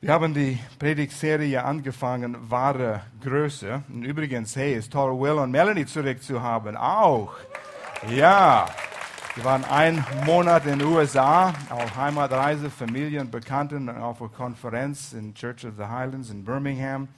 [0.00, 3.82] Wir haben die Predigtserie angefangen, wahre Größe.
[3.88, 6.76] Und übrigens, hey, ist toll, Will und Melanie zurückzuhaben.
[6.76, 7.34] Auch.
[8.08, 8.66] Ja.
[9.34, 15.34] Wir waren einen Monat in den USA auf Heimatreise, Familien, Bekannten auf einer Konferenz in
[15.34, 17.08] Church of the Highlands in Birmingham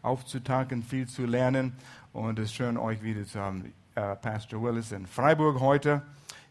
[0.00, 1.74] aufzutanken, viel zu lernen.
[2.14, 3.70] Und es ist schön, euch wieder zu haben.
[3.94, 6.00] Äh, Pastor Willis in Freiburg heute,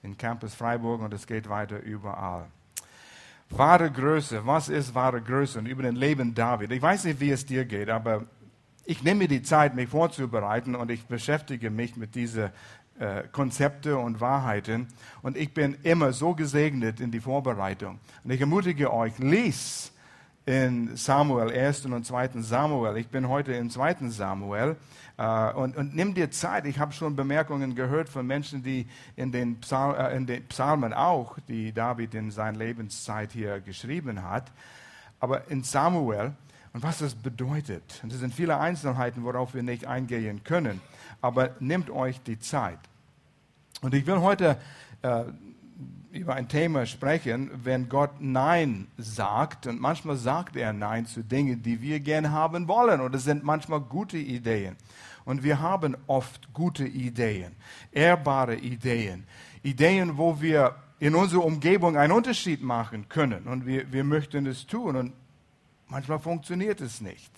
[0.04, 2.46] in Campus Freiburg, und es geht weiter überall.
[3.50, 4.46] Wahre Größe.
[4.46, 5.60] Was ist wahre Größe?
[5.60, 6.72] Und über den Leben David.
[6.72, 8.26] Ich weiß nicht, wie es dir geht, aber
[8.86, 12.50] ich nehme die Zeit, mich vorzubereiten und ich beschäftige mich mit diesen
[13.00, 14.88] äh, Konzepte und Wahrheiten.
[15.22, 18.00] Und ich bin immer so gesegnet in die Vorbereitung.
[18.24, 19.92] Und ich ermutige euch, lies
[20.46, 21.86] in Samuel, 1.
[21.86, 22.42] und 2.
[22.42, 22.98] Samuel.
[22.98, 24.10] Ich bin heute im 2.
[24.10, 24.76] Samuel.
[25.18, 26.66] Uh, und, und, nimm dir Zeit.
[26.66, 30.94] Ich habe schon Bemerkungen gehört von Menschen, die in den, Psal äh, in den, Psalmen
[30.94, 34.50] auch, die David in seiner Lebenszeit hier geschrieben hat,
[35.20, 36.32] aber in Samuel
[36.72, 38.00] und was das bedeutet.
[38.02, 40.80] Und es sind viele Einzelheiten, worauf wir nicht eingehen können.
[41.22, 42.80] Aber nehmt euch die Zeit.
[43.82, 44.58] Und ich will heute
[45.02, 45.24] äh,
[46.12, 49.68] über ein Thema sprechen, wenn Gott Nein sagt.
[49.68, 53.02] Und manchmal sagt er Nein zu Dingen, die wir gerne haben wollen.
[53.14, 54.76] Es sind manchmal gute Ideen.
[55.26, 57.56] Und wir haben oft gute Ideen,
[57.92, 59.26] ehrbare Ideen.
[59.62, 63.44] Ideen, wo wir in unserer Umgebung einen Unterschied machen können.
[63.44, 64.96] Und wir, wir möchten es tun.
[64.96, 65.14] Und
[65.88, 67.32] manchmal funktioniert es nicht.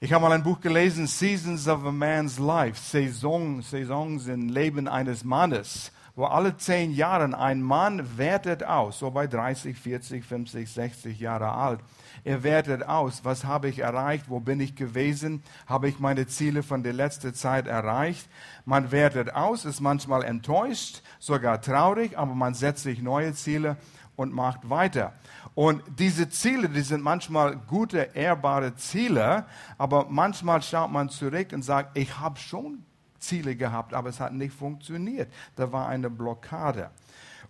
[0.00, 4.88] Ich habe mal ein Buch gelesen, Seasons of a Man's Life, Saison, Saisons im Leben
[4.88, 10.70] eines Mannes wo alle zehn Jahre ein Mann wertet aus, so bei 30, 40, 50,
[10.70, 11.80] 60 Jahre alt.
[12.24, 16.62] Er wertet aus, was habe ich erreicht, wo bin ich gewesen, habe ich meine Ziele
[16.62, 18.28] von der letzten Zeit erreicht.
[18.64, 23.76] Man wertet aus, ist manchmal enttäuscht, sogar traurig, aber man setzt sich neue Ziele
[24.16, 25.14] und macht weiter.
[25.54, 29.46] Und diese Ziele, die sind manchmal gute, ehrbare Ziele,
[29.78, 32.84] aber manchmal schaut man zurück und sagt, ich habe schon
[33.20, 35.32] Ziele gehabt, aber es hat nicht funktioniert.
[35.56, 36.90] Da war eine Blockade.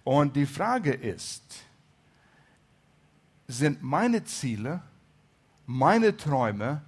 [0.05, 1.65] Und die Frage ist,
[3.49, 4.83] sind meine Ziele,
[5.67, 6.83] meine Träume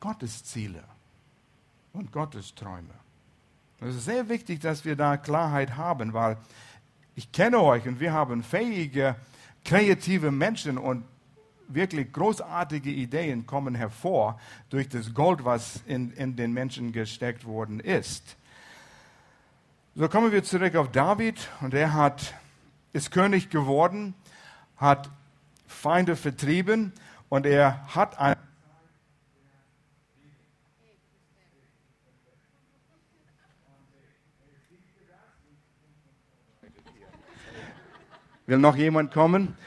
[0.00, 0.82] Gottes Ziele
[1.92, 2.94] und Gottes Träume?
[3.80, 6.36] Es ist sehr wichtig, dass wir da Klarheit haben, weil
[7.14, 9.16] ich kenne euch und wir haben fähige,
[9.64, 11.04] kreative Menschen und
[11.68, 14.40] wirklich großartige Ideen kommen hervor
[14.70, 18.36] durch das Gold, was in, in den Menschen gesteckt worden ist.
[19.94, 22.34] So kommen wir zurück auf David und er hat,
[22.92, 24.14] ist König geworden,
[24.76, 25.10] hat
[25.66, 26.92] Feinde vertrieben
[27.28, 28.36] und er hat ein
[38.48, 39.58] Will noch jemand kommen?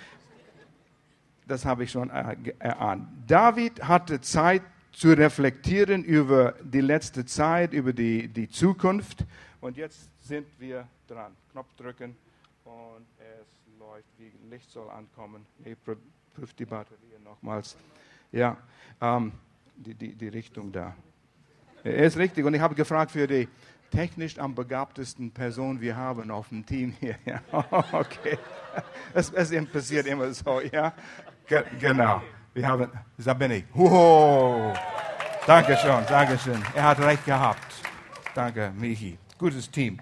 [1.52, 3.08] Das habe ich schon erahnt.
[3.28, 4.62] David hatte Zeit
[4.94, 9.26] zu reflektieren über die letzte Zeit, über die, die Zukunft.
[9.60, 11.34] Und jetzt sind wir dran.
[11.52, 12.16] Knopf drücken
[12.64, 14.08] und es läuft.
[14.18, 15.46] Wie Licht soll ankommen.
[15.64, 15.76] Nee,
[16.34, 17.76] prüft die Batterie nochmals.
[18.32, 18.56] Ja,
[19.02, 19.34] ähm,
[19.76, 20.96] die, die, die Richtung da.
[21.84, 22.46] Er ist richtig.
[22.46, 23.48] Und ich habe gefragt für die
[23.92, 27.16] technisch am begabtesten Person wir haben auf dem Team hier.
[27.26, 27.42] Ja,
[27.92, 28.38] okay.
[29.14, 30.94] Es, es passiert immer so, ja.
[31.52, 32.22] Ge genau.
[32.54, 33.66] Wir haben, da bin ich.
[33.74, 34.74] Wow.
[35.46, 36.64] Dankeschön, Dankeschön.
[36.74, 37.74] Er hat recht gehabt.
[38.34, 39.18] Danke, Michi.
[39.38, 40.00] Gutes Team.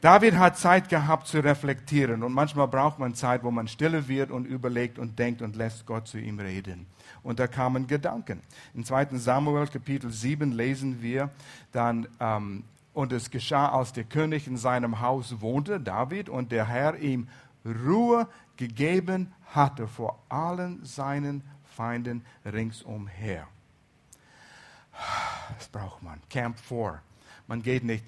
[0.00, 4.30] David hat Zeit gehabt zu reflektieren und manchmal braucht man Zeit, wo man stille wird
[4.30, 6.86] und überlegt und denkt und lässt Gott zu ihm reden.
[7.24, 8.40] Und da kamen Gedanken.
[8.72, 9.08] Im 2.
[9.14, 11.30] Samuel Kapitel 7 lesen wir
[11.72, 12.62] dann, ähm,
[12.94, 17.26] und es geschah, als der König in seinem Haus wohnte, David, und der Herr ihm
[17.64, 18.28] Ruhe
[18.58, 23.46] gegeben hatte vor allen seinen Feinden ringsumher.
[25.56, 26.20] Das braucht man.
[26.28, 27.00] Camp 4.
[27.46, 28.04] Man geht nicht,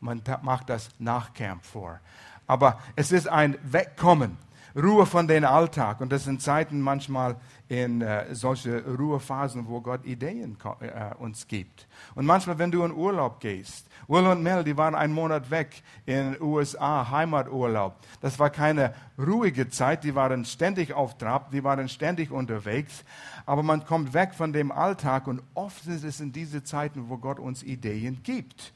[0.00, 2.00] man macht das nach Camp 4.
[2.46, 4.38] Aber es ist ein Wegkommen,
[4.74, 6.00] Ruhe von dem Alltag.
[6.00, 7.36] Und das sind Zeiten manchmal,
[7.68, 11.86] in äh, solche Ruhephasen, wo Gott Ideen äh, uns gibt.
[12.14, 15.82] Und manchmal, wenn du in Urlaub gehst, Will und Mel, die waren einen Monat weg
[16.06, 17.96] in den USA, Heimaturlaub.
[18.20, 23.04] Das war keine ruhige Zeit, die waren ständig auf Trab, die waren ständig unterwegs.
[23.44, 27.18] Aber man kommt weg von dem Alltag und oft ist es in diese Zeiten, wo
[27.18, 28.72] Gott uns Ideen gibt.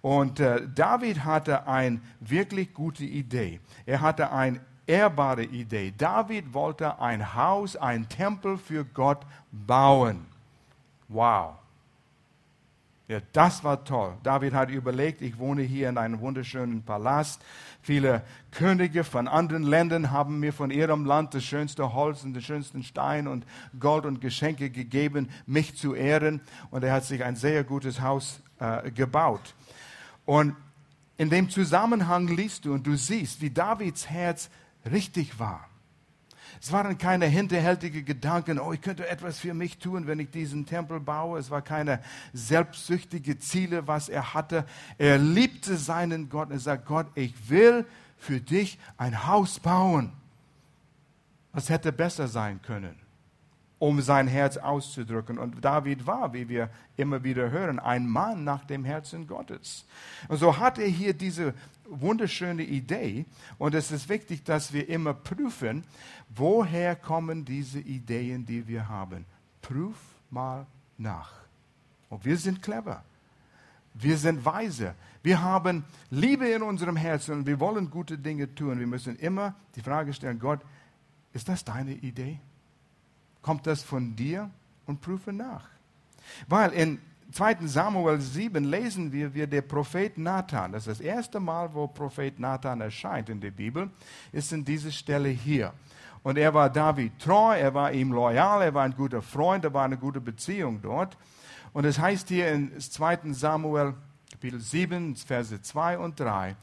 [0.00, 3.60] Und äh, David hatte eine wirklich gute Idee.
[3.84, 5.92] Er hatte ein ehrbare Idee.
[5.96, 9.20] David wollte ein Haus, ein Tempel für Gott
[9.52, 10.26] bauen.
[11.08, 11.54] Wow.
[13.06, 14.14] Ja, das war toll.
[14.22, 17.42] David hat überlegt, ich wohne hier in einem wunderschönen Palast.
[17.80, 22.42] Viele Könige von anderen Ländern haben mir von ihrem Land das schönste Holz und den
[22.42, 23.46] schönsten Stein und
[23.80, 26.42] Gold und Geschenke gegeben, mich zu ehren.
[26.70, 29.54] Und er hat sich ein sehr gutes Haus äh, gebaut.
[30.26, 30.54] Und
[31.16, 34.50] in dem Zusammenhang liest du und du siehst, wie Davids Herz
[34.90, 35.68] richtig war.
[36.60, 40.66] Es waren keine hinterhältigen Gedanken, oh, ich könnte etwas für mich tun, wenn ich diesen
[40.66, 41.38] Tempel baue.
[41.38, 42.00] Es war keine
[42.32, 44.64] selbstsüchtige Ziele, was er hatte.
[44.96, 46.50] Er liebte seinen Gott.
[46.50, 47.86] Er sagt, Gott, ich will
[48.16, 50.12] für dich ein Haus bauen.
[51.52, 52.96] Was hätte besser sein können,
[53.78, 55.38] um sein Herz auszudrücken?
[55.38, 59.86] Und David war, wie wir immer wieder hören, ein Mann nach dem Herzen Gottes.
[60.26, 61.54] Und so hat er hier diese
[61.88, 63.24] wunderschöne Idee.
[63.58, 65.84] Und es ist wichtig, dass wir immer prüfen,
[66.28, 69.24] woher kommen diese Ideen, die wir haben.
[69.62, 69.96] Prüf
[70.30, 71.32] mal nach.
[72.10, 73.04] Und wir sind clever.
[73.94, 74.94] Wir sind weise.
[75.22, 78.78] Wir haben Liebe in unserem Herzen und wir wollen gute Dinge tun.
[78.78, 80.60] Wir müssen immer die Frage stellen, Gott,
[81.32, 82.38] ist das deine Idee?
[83.42, 84.50] Kommt das von dir?
[84.86, 85.68] Und prüfe nach.
[86.46, 86.98] Weil in
[87.32, 87.66] 2.
[87.66, 92.38] Samuel 7 lesen wir, wie der Prophet Nathan, das ist das erste Mal, wo Prophet
[92.38, 93.90] Nathan erscheint in der Bibel,
[94.32, 95.72] ist in dieser Stelle hier.
[96.22, 99.74] Und er war David treu, er war ihm loyal, er war ein guter Freund, er
[99.74, 101.16] war eine gute Beziehung dort.
[101.72, 103.32] Und es heißt hier in 2.
[103.32, 103.94] Samuel
[104.30, 106.54] Kapitel 7, Verse 2 und 3,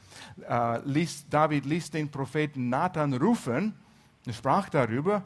[0.48, 3.74] äh, ließ, David ließ den Propheten Nathan rufen
[4.24, 5.22] und sprach darüber.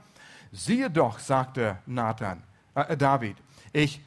[0.51, 2.43] Siehe doch, sagte Nathan,
[2.75, 3.37] äh, David,
[3.73, 4.01] ich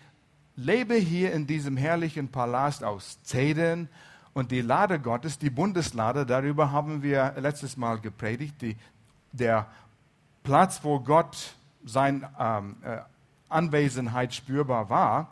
[0.55, 3.89] lebe hier in diesem herrlichen Palast aus Zedern
[4.33, 8.75] und die Lade Gottes, die Bundeslade, darüber haben wir letztes Mal gepredigt, die,
[9.31, 9.67] der
[10.43, 11.53] Platz, wo Gott
[11.85, 12.97] seine ähm, äh,
[13.49, 15.29] Anwesenheit spürbar war.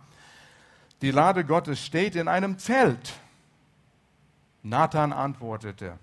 [1.01, 3.13] Die Lade Gottes steht in einem Zelt.
[4.63, 5.97] Nathan antwortete,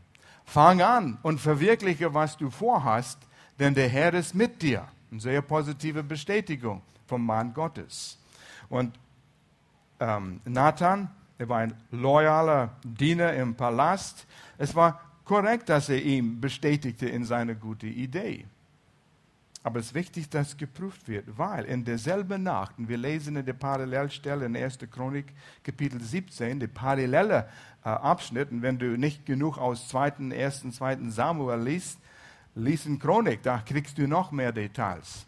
[0.44, 3.18] fang an und verwirkliche, was du vorhast,
[3.60, 4.88] denn der Herr ist mit dir.
[5.10, 8.18] Eine sehr positive Bestätigung vom Mann Gottes.
[8.68, 8.98] Und
[10.00, 11.08] ähm, Nathan,
[11.38, 14.26] er war ein loyaler Diener im Palast.
[14.58, 18.44] Es war korrekt, dass er ihm bestätigte in seiner guten Idee.
[19.62, 23.44] Aber es ist wichtig, dass geprüft wird, weil in derselben Nacht, und wir lesen in
[23.44, 24.78] der Parallelstelle in 1.
[24.90, 25.26] Chronik,
[25.62, 27.48] Kapitel 17, der parallele
[27.84, 31.10] äh, Abschnitt, und wenn du nicht genug aus 2., 1., 2.
[31.10, 31.98] Samuel liest,
[32.54, 35.26] liest in Chronik, da kriegst du noch mehr Details.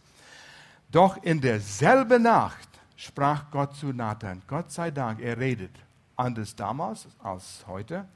[0.90, 2.69] Doch in derselben Nacht
[3.00, 5.72] sprach Gott zu Nathan, Gott sei Dank, er redet
[6.16, 8.06] anders damals als heute.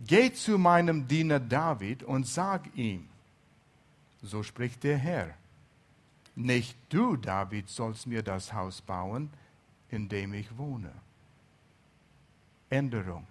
[0.00, 3.08] Geh zu meinem Diener David und sag ihm,
[4.20, 5.34] so spricht der Herr,
[6.34, 9.30] nicht du, David, sollst mir das Haus bauen,
[9.88, 10.90] in dem ich wohne.
[12.70, 13.26] Änderung.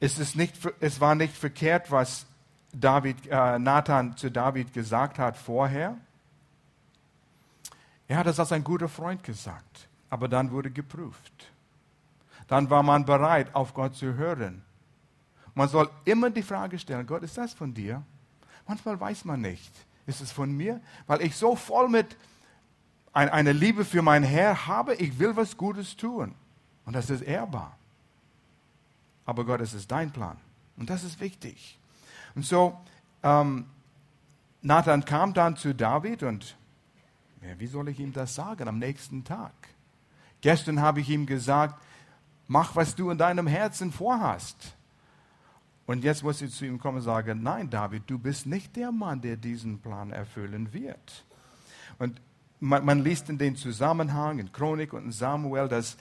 [0.00, 2.26] Es, ist nicht, es war nicht verkehrt, was
[2.72, 5.96] David, äh, Nathan zu David gesagt hat vorher.
[8.12, 11.50] Er hat es als ein guter Freund gesagt, aber dann wurde geprüft.
[12.46, 14.62] Dann war man bereit, auf Gott zu hören.
[15.54, 18.02] Man soll immer die Frage stellen, Gott, ist das von dir?
[18.68, 19.72] Manchmal weiß man nicht,
[20.06, 20.82] ist es von mir?
[21.06, 22.18] Weil ich so voll mit
[23.14, 26.34] einer Liebe für mein Herr habe, ich will was Gutes tun.
[26.84, 27.78] Und das ist ehrbar.
[29.24, 30.36] Aber Gott, es ist dein Plan.
[30.76, 31.78] Und das ist wichtig.
[32.34, 32.78] Und so,
[33.22, 33.64] ähm,
[34.60, 36.58] Nathan kam dann zu David und
[37.42, 39.52] ja, wie soll ich ihm das sagen am nächsten Tag?
[40.40, 41.80] Gestern habe ich ihm gesagt,
[42.46, 44.76] mach, was du in deinem Herzen vorhast.
[45.86, 48.92] Und jetzt muss ich zu ihm kommen und sagen, nein, David, du bist nicht der
[48.92, 51.24] Mann, der diesen Plan erfüllen wird.
[51.98, 52.20] Und
[52.60, 55.96] man, man liest in den Zusammenhang in Chronik und in Samuel, dass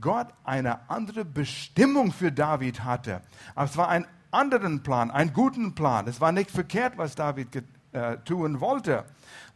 [0.00, 3.22] Gott eine andere Bestimmung für David hatte.
[3.54, 6.06] Aber es war ein anderen Plan, einen guten Plan.
[6.06, 7.48] Es war nicht verkehrt, was David
[7.96, 9.04] äh, tun wollte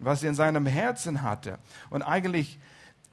[0.01, 1.59] was er in seinem Herzen hatte.
[1.91, 2.59] Und eigentlich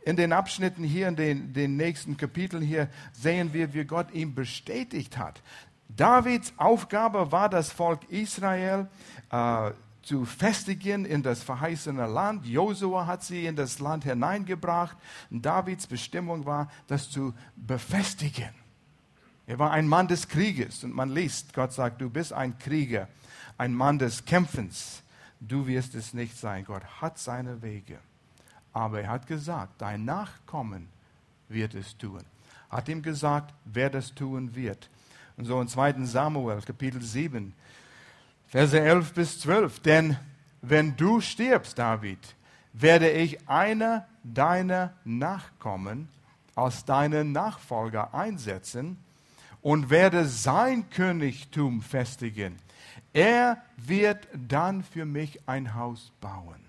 [0.04, 4.34] in den Abschnitten hier, in den, den nächsten Kapiteln hier, sehen wir, wie Gott ihn
[4.34, 5.42] bestätigt hat.
[5.90, 8.88] Davids Aufgabe war, das Volk Israel
[9.30, 12.46] äh, zu festigen in das verheißene Land.
[12.46, 14.96] Josua hat sie in das Land hineingebracht.
[15.30, 18.50] Davids Bestimmung war, das zu befestigen.
[19.46, 20.84] Er war ein Mann des Krieges.
[20.86, 23.10] Und man liest, Gott sagt, du bist ein Krieger,
[23.58, 25.04] ein Mann des Kämpfens
[25.40, 26.66] du wirst es nicht sein.
[26.66, 28.00] Gott hat seine Wege.
[28.74, 30.88] Aber er hat gesagt, dein Nachkommen
[31.50, 32.22] wird es tun.
[32.70, 34.90] Hat ihm gesagt, wer das tun wird.
[35.38, 36.06] Und so in 2.
[36.06, 37.54] Samuel, Kapitel 7,
[38.48, 39.80] Verse 11 bis 12.
[39.82, 40.18] Denn
[40.62, 42.20] wenn du stirbst, David,
[42.74, 46.10] werde ich einer deiner Nachkommen
[46.56, 48.98] als deinen Nachfolger einsetzen
[49.62, 52.58] und werde sein Königtum festigen.
[53.14, 56.60] Er wird dann für mich ein Haus bauen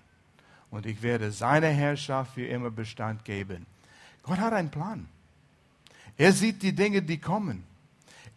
[0.71, 3.65] und ich werde seine Herrschaft für immer Bestand geben.
[4.23, 5.07] Gott hat einen Plan.
[6.17, 7.63] Er sieht die Dinge, die kommen.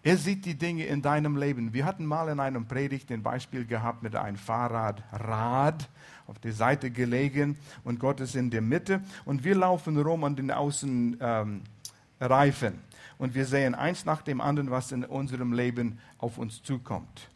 [0.05, 1.73] Er sieht die Dinge in deinem Leben.
[1.73, 5.89] Wir hatten mal in einem Predigt ein Beispiel gehabt mit einem Fahrradrad
[6.27, 10.35] auf der Seite gelegen und Gott ist in der Mitte und wir laufen rum an
[10.35, 11.21] den Außenreifen.
[11.21, 12.81] Ähm,
[13.19, 17.29] und wir sehen eins nach dem anderen, was in unserem Leben auf uns zukommt.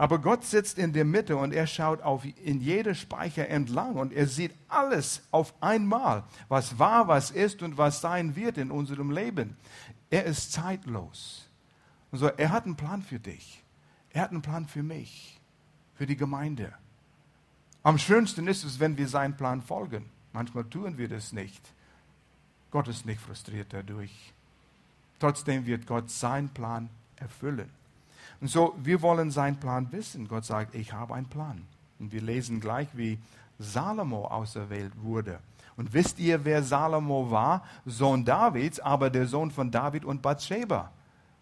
[0.00, 4.14] Aber Gott sitzt in der Mitte und er schaut auf in jede Speicher entlang und
[4.14, 9.10] er sieht alles auf einmal, was war, was ist und was sein wird in unserem
[9.10, 9.58] Leben.
[10.08, 11.50] Er ist zeitlos.
[12.10, 13.62] Also er hat einen Plan für dich.
[14.08, 15.38] Er hat einen Plan für mich,
[15.96, 16.72] für die Gemeinde.
[17.82, 20.08] Am schönsten ist es, wenn wir seinen Plan folgen.
[20.32, 21.60] Manchmal tun wir das nicht.
[22.70, 24.32] Gott ist nicht frustriert dadurch.
[25.18, 27.68] Trotzdem wird Gott seinen Plan erfüllen.
[28.40, 30.28] Und so, wir wollen seinen Plan wissen.
[30.28, 31.62] Gott sagt, ich habe einen Plan.
[31.98, 33.18] Und wir lesen gleich, wie
[33.58, 35.38] Salomo auserwählt wurde.
[35.76, 37.64] Und wisst ihr, wer Salomo war?
[37.84, 40.90] Sohn Davids, aber der Sohn von David und Bathsheba.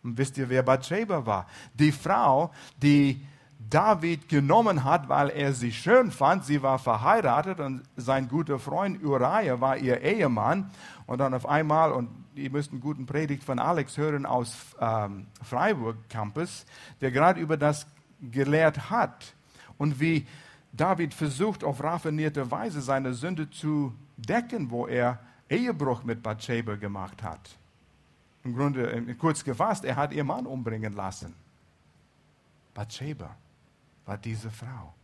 [0.02, 1.46] Und wisst ihr, wer Bathsheba war?
[1.74, 2.50] Die Frau,
[2.80, 3.24] die
[3.58, 6.44] David genommen hat, weil er sie schön fand.
[6.44, 10.70] Sie war verheiratet und sein guter Freund Uriah war ihr Ehemann.
[11.06, 12.08] Und dann auf einmal, und
[12.38, 16.64] ihr müsst einen guten Predigt von Alex hören aus ähm, Freiburg Campus,
[17.00, 17.86] der gerade über das
[18.20, 19.34] gelehrt hat
[19.76, 20.26] und wie
[20.72, 25.18] David versucht auf raffinierte Weise seine Sünde zu decken, wo er
[25.48, 27.56] Ehebruch mit Bathsheba gemacht hat.
[28.44, 31.34] Im Grunde, kurz gefasst, er hat ihr Mann umbringen lassen.
[32.74, 33.34] Bathsheba
[34.04, 34.94] war diese Frau.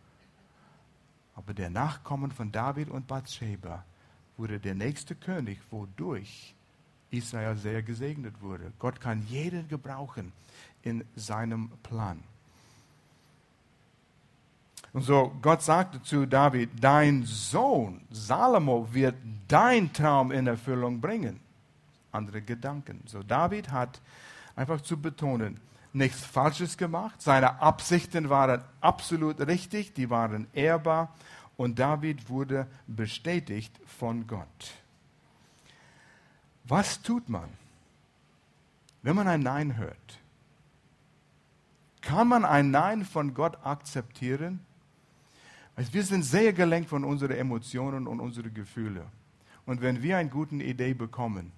[1.35, 3.85] Aber der Nachkommen von David und Bathsheba
[4.37, 6.54] wurde der nächste König, wodurch
[7.17, 8.73] Israel sehr gesegnet wurde.
[8.79, 10.33] Gott kann jeden gebrauchen
[10.83, 12.23] in seinem Plan.
[14.93, 19.17] Und so, Gott sagte zu David, dein Sohn Salomo wird
[19.49, 21.41] dein Traum in Erfüllung bringen
[22.15, 23.03] andere Gedanken.
[23.07, 24.01] So David hat
[24.57, 25.61] einfach zu betonen,
[25.93, 27.21] nichts Falsches gemacht.
[27.21, 31.15] Seine Absichten waren absolut richtig, die waren ehrbar
[31.57, 34.75] und David wurde bestätigt von Gott.
[36.65, 37.49] Was tut man,
[39.03, 40.19] wenn man ein Nein hört?
[42.01, 44.61] Kann man ein Nein von Gott akzeptieren?
[45.77, 49.05] Wir sind sehr gelenkt von unseren Emotionen und unseren Gefühlen.
[49.67, 51.53] Und wenn wir eine gute Idee bekommen,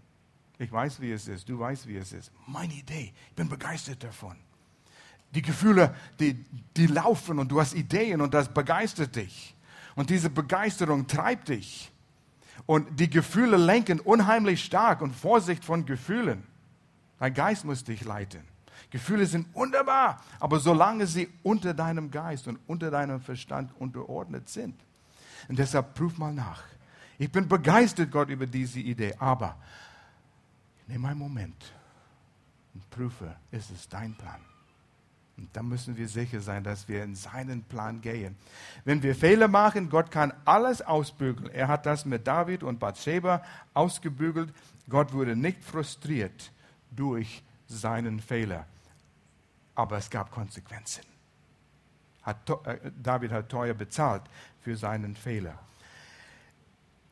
[0.59, 1.49] ich weiß, wie es ist.
[1.49, 2.33] Du weißt, wie es ist.
[2.47, 3.13] Meine Idee.
[3.29, 4.37] Ich bin begeistert davon.
[5.35, 6.35] Die Gefühle, die,
[6.77, 9.55] die laufen und du hast Ideen und das begeistert dich.
[9.95, 11.93] Und diese Begeisterung treibt dich.
[12.65, 16.43] Und die Gefühle lenken unheimlich stark und Vorsicht von Gefühlen.
[17.19, 18.43] Dein Geist muss dich leiten.
[18.91, 24.75] Gefühle sind wunderbar, aber solange sie unter deinem Geist und unter deinem Verstand unterordnet sind.
[25.49, 26.63] Und deshalb prüf mal nach.
[27.19, 29.57] Ich bin begeistert, Gott, über diese Idee, aber
[30.87, 31.73] Nimm einen Moment
[32.75, 34.41] und prüfe, ist es dein Plan?
[35.39, 38.37] Und dann müssen wir sicher sein, dass wir in seinen Plan gehen.
[38.85, 41.51] Wenn wir Fehler machen, Gott kann alles ausbügeln.
[41.53, 43.43] Er hat das mit David und Bathsheba
[43.75, 44.53] ausgebügelt.
[44.89, 46.51] Gott wurde nicht frustriert
[46.91, 48.67] durch seinen Fehler.
[49.75, 51.03] Aber es gab Konsequenzen.
[52.23, 54.23] Hat, äh, David hat teuer bezahlt
[54.63, 55.59] für seinen Fehler.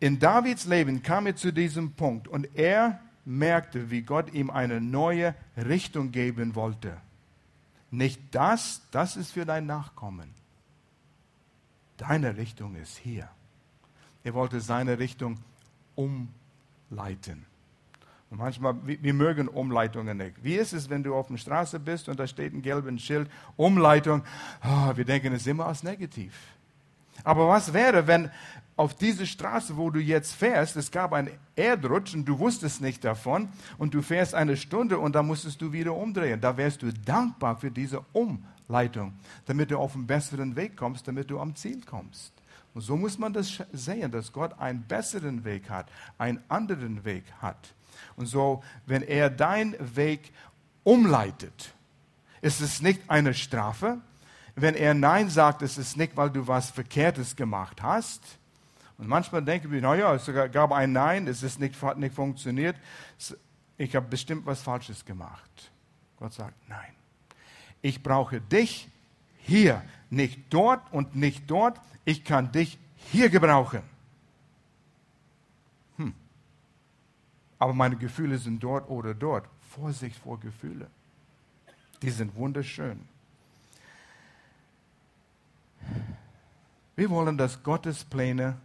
[0.00, 4.80] In Davids Leben kam er zu diesem Punkt und er merkte, wie Gott ihm eine
[4.80, 6.96] neue Richtung geben wollte.
[7.96, 10.34] Nicht das, das ist für dein Nachkommen.
[11.96, 13.28] Deine Richtung ist hier.
[14.24, 15.38] Er wollte seine Richtung
[15.94, 17.46] umleiten.
[18.30, 20.42] Und manchmal, wir mögen Umleitungen nicht.
[20.42, 23.30] Wie ist es, wenn du auf der Straße bist und da steht ein gelbes Schild,
[23.56, 24.24] Umleitung?
[24.64, 26.34] Oh, wir denken es immer als negativ.
[27.22, 28.28] Aber was wäre, wenn
[28.76, 33.04] auf diese Straße, wo du jetzt fährst, es gab einen Erdrutsch und du wusstest nicht
[33.04, 36.40] davon und du fährst eine Stunde und dann musstest du wieder umdrehen.
[36.40, 39.14] Da wärst du dankbar für diese Umleitung,
[39.46, 42.32] damit du auf einen besseren Weg kommst, damit du am Ziel kommst.
[42.74, 45.88] Und so muss man das sehen, dass Gott einen besseren Weg hat,
[46.18, 47.74] einen anderen Weg hat.
[48.16, 50.32] Und so, wenn er deinen Weg
[50.82, 51.72] umleitet,
[52.40, 54.00] ist es nicht eine Strafe.
[54.56, 58.38] Wenn er Nein sagt, ist es nicht, weil du was Verkehrtes gemacht hast,
[58.98, 62.76] und manchmal denken wir, naja, es gab ein Nein, es ist nicht, hat nicht funktioniert,
[63.76, 65.72] ich habe bestimmt was Falsches gemacht.
[66.16, 66.94] Gott sagt, nein,
[67.82, 68.88] ich brauche dich
[69.38, 73.82] hier, nicht dort und nicht dort, ich kann dich hier gebrauchen.
[75.96, 76.14] Hm.
[77.58, 79.48] aber meine Gefühle sind dort oder dort.
[79.74, 80.88] Vorsicht vor Gefühle.
[82.00, 83.00] Die sind wunderschön.
[86.96, 88.56] Wir wollen, dass Gottes Pläne,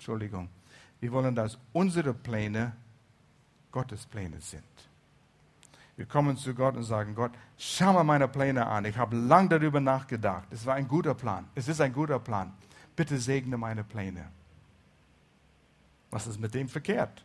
[0.00, 0.48] Entschuldigung,
[1.00, 2.72] wir wollen, dass unsere Pläne
[3.70, 4.64] Gottes Pläne sind.
[5.94, 8.86] Wir kommen zu Gott und sagen, Gott, schau mal meine Pläne an.
[8.86, 10.48] Ich habe lange darüber nachgedacht.
[10.50, 11.46] Es war ein guter Plan.
[11.54, 12.54] Es ist ein guter Plan.
[12.96, 14.30] Bitte segne meine Pläne.
[16.10, 17.22] Was ist mit dem verkehrt?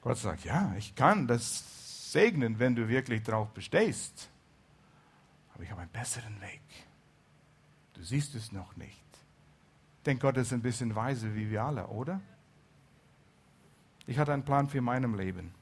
[0.00, 4.30] Gott sagt, ja, ich kann das segnen, wenn du wirklich darauf bestehst.
[5.52, 6.62] Aber ich habe einen besseren Weg.
[7.92, 9.09] Du siehst es noch nicht.
[10.06, 12.20] Denke, Gott ist ein bisschen weise wie wir alle, oder?
[14.06, 15.54] Ich hatte einen Plan für mein Leben.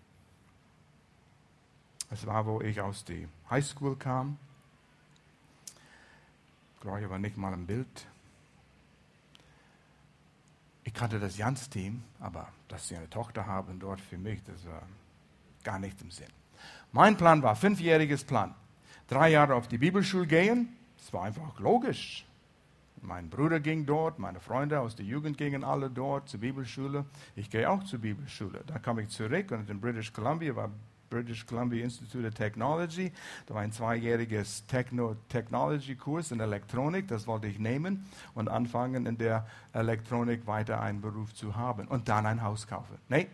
[2.10, 4.38] Es war, wo ich aus der Highschool kam.
[6.80, 8.06] Gloria war nicht mal im Bild.
[10.84, 14.82] Ich kannte das Jans-Team, aber dass sie eine Tochter haben dort für mich, das war
[15.62, 16.32] gar nicht im Sinn.
[16.92, 18.54] Mein Plan war fünfjähriges Plan.
[19.08, 22.24] Drei Jahre auf die Bibelschule gehen, das war einfach logisch.
[23.02, 27.04] Mein Bruder ging dort, meine Freunde aus der Jugend gingen alle dort zur Bibelschule.
[27.36, 28.62] Ich gehe auch zur Bibelschule.
[28.66, 30.70] Da kam ich zurück und in British Columbia war
[31.08, 33.12] British Columbia Institute of Technology.
[33.46, 39.06] Da war ein zweijähriges Techno Technology Kurs in Elektronik, das wollte ich nehmen und anfangen
[39.06, 42.98] in der Elektronik weiter einen Beruf zu haben und dann ein Haus kaufen.
[43.08, 43.28] Nee,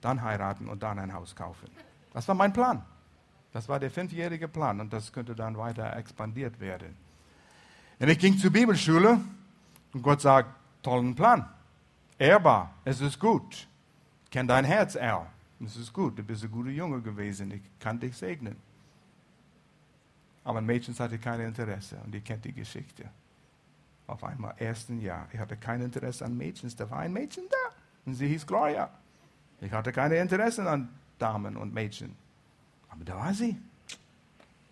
[0.00, 1.68] dann heiraten und dann ein Haus kaufen.
[2.12, 2.82] Das war mein Plan.
[3.52, 6.96] Das war der fünfjährige Plan und das könnte dann weiter expandiert werden.
[8.00, 9.20] Und ich ging zur Bibelschule
[9.92, 10.48] und Gott sagt,
[10.82, 11.46] tollen Plan.
[12.18, 13.68] Ehrbar, es ist gut.
[14.30, 15.26] Kenn dein Herz, Al.
[15.62, 18.56] Es ist gut, du bist ein guter Junge gewesen, ich kann dich segnen.
[20.42, 23.04] Aber ein Mädchen hatte kein Interesse und ihr kennt die Geschichte.
[24.06, 27.74] Auf einmal, ersten Jahr, ich hatte kein Interesse an Mädchen, da war ein Mädchen da
[28.06, 28.90] und sie hieß Gloria.
[29.60, 30.88] Ich hatte keine Interesse an
[31.18, 32.16] Damen und Mädchen.
[32.88, 33.60] Aber da war sie.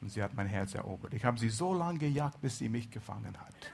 [0.00, 1.12] Und sie hat mein Herz erobert.
[1.14, 3.72] Ich habe sie so lange gejagt, bis sie mich gefangen hat.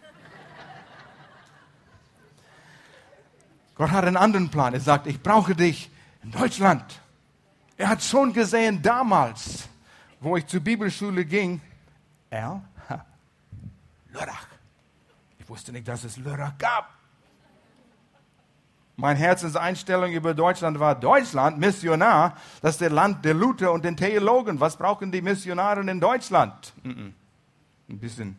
[3.74, 4.72] Gott hat einen anderen Plan.
[4.72, 5.90] Er sagt, ich brauche dich
[6.22, 7.00] in Deutschland.
[7.76, 9.68] Er hat schon gesehen damals,
[10.20, 11.60] wo ich zur Bibelschule ging,
[12.30, 12.62] er,
[14.12, 14.46] Lörrach.
[15.38, 16.90] Ich wusste nicht, dass es Lörrach gab.
[18.96, 23.96] Meine Herzenseinstellung über Deutschland war Deutschland, Missionar, das ist der Land der Luther und den
[23.96, 24.60] Theologen.
[24.60, 26.72] Was brauchen die Missionare in Deutschland?
[26.84, 27.14] Ein
[27.88, 28.36] bisschen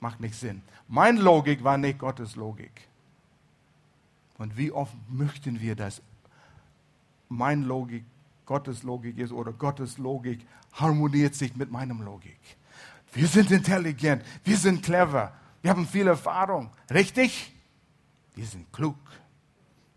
[0.00, 0.62] macht nicht Sinn.
[0.88, 2.72] Meine Logik war nicht Gottes Logik.
[4.38, 6.00] Und wie oft möchten wir, dass
[7.28, 8.04] meine Logik
[8.46, 12.38] Gottes Logik ist oder Gottes Logik harmoniert sich mit meinem Logik.
[13.12, 16.70] Wir sind intelligent, wir sind clever, wir haben viel Erfahrung.
[16.90, 17.54] Richtig?
[18.34, 18.96] Wir sind klug.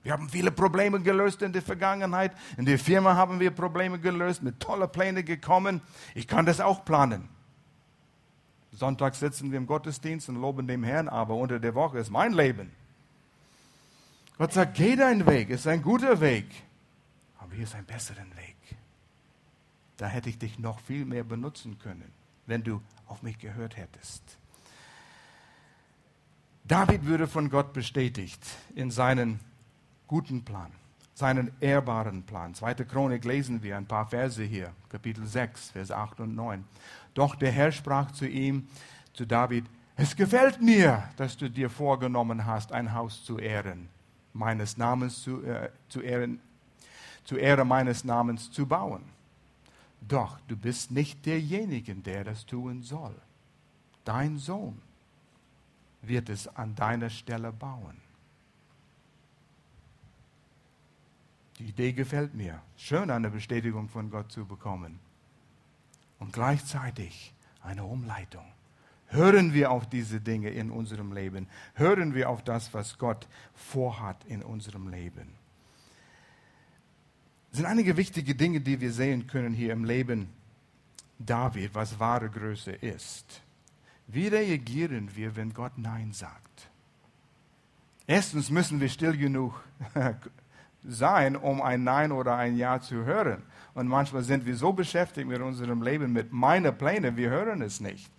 [0.05, 2.31] Wir haben viele Probleme gelöst in der Vergangenheit.
[2.57, 5.81] In der Firma haben wir Probleme gelöst, mit tollen Plänen gekommen.
[6.13, 7.27] Ich kann das auch planen.
[8.71, 12.33] Sonntag sitzen wir im Gottesdienst und loben dem Herrn, aber unter der Woche ist mein
[12.33, 12.71] Leben.
[14.37, 16.45] Gott sagt, geh deinen Weg, ist ein guter Weg.
[17.39, 18.57] Aber hier ist ein besseren Weg.
[19.97, 22.13] Da hätte ich dich noch viel mehr benutzen können,
[22.45, 24.21] wenn du auf mich gehört hättest.
[26.63, 29.39] David würde von Gott bestätigt in seinen
[30.07, 30.71] guten Plan,
[31.13, 32.53] seinen ehrbaren Plan.
[32.53, 36.63] Zweite Chronik lesen wir ein paar Verse hier, Kapitel 6, Vers 8 und 9.
[37.13, 38.67] Doch der Herr sprach zu ihm,
[39.13, 39.65] zu David,
[39.95, 43.87] es gefällt mir, dass du dir vorgenommen hast, ein Haus zu ehren,
[44.33, 46.41] meines Namens zu, äh, zu ehren,
[47.23, 49.03] zu Ehre meines Namens zu bauen.
[50.01, 53.15] Doch du bist nicht derjenige, der das tun soll.
[54.03, 54.81] Dein Sohn
[56.01, 58.04] wird es an deiner Stelle bauen.
[61.59, 62.61] Die Idee gefällt mir.
[62.75, 64.99] Schön, eine Bestätigung von Gott zu bekommen.
[66.19, 68.45] Und gleichzeitig eine Umleitung.
[69.07, 71.47] Hören wir auf diese Dinge in unserem Leben.
[71.75, 75.33] Hören wir auf das, was Gott vorhat in unserem Leben.
[77.51, 80.27] Es sind einige wichtige Dinge, die wir sehen können hier im Leben
[81.19, 83.41] David, was wahre Größe ist.
[84.07, 86.69] Wie reagieren wir, wenn Gott Nein sagt?
[88.07, 89.63] Erstens müssen wir still genug
[90.87, 93.43] sein, um ein Nein oder ein Ja zu hören.
[93.73, 97.79] Und manchmal sind wir so beschäftigt mit unserem Leben, mit meinen Plänen, wir hören es
[97.79, 98.09] nicht.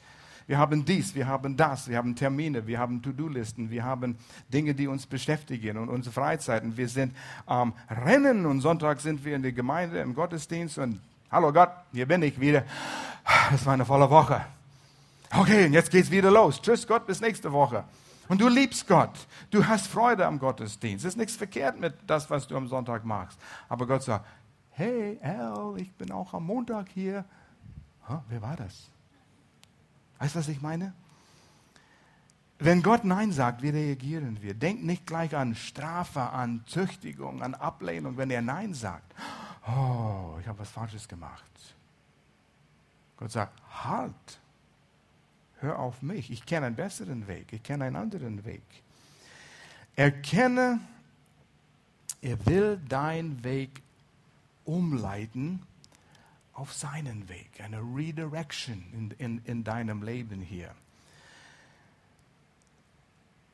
[0.46, 4.16] Wir haben dies, wir haben das, wir haben Termine, wir haben To-Do-Listen, wir haben
[4.52, 6.76] Dinge, die uns beschäftigen und unsere Freizeiten.
[6.76, 11.00] Wir sind am ähm, Rennen und Sonntag sind wir in der Gemeinde, im Gottesdienst und
[11.32, 12.62] hallo Gott, hier bin ich wieder.
[13.50, 14.40] Das war eine volle Woche.
[15.36, 16.62] Okay, und jetzt geht's wieder los.
[16.62, 17.82] Tschüss Gott, bis nächste Woche.
[18.28, 19.26] Und du liebst Gott.
[19.50, 21.04] Du hast Freude am Gottesdienst.
[21.04, 23.38] Es ist nichts verkehrt mit das, was du am Sonntag machst.
[23.68, 24.26] Aber Gott sagt,
[24.70, 27.24] hey Al, ich bin auch am Montag hier.
[28.08, 28.90] Huh, wer war das?
[30.18, 30.92] Weißt du, was ich meine?
[32.58, 34.54] Wenn Gott Nein sagt, wie reagieren wir?
[34.54, 39.14] Denkt nicht gleich an Strafe, an Züchtigung, an Ablehnung, wenn er Nein sagt.
[39.66, 41.44] Oh, ich habe was Falsches gemacht.
[43.18, 44.40] Gott sagt, halt,
[45.60, 48.62] hör auf mich, ich kenne einen besseren Weg, ich kenne einen anderen Weg.
[49.94, 50.80] Erkenne,
[52.20, 53.82] er will deinen Weg
[54.64, 55.62] umleiten
[56.52, 60.74] auf seinen Weg, eine Redirection in, in, in deinem Leben hier.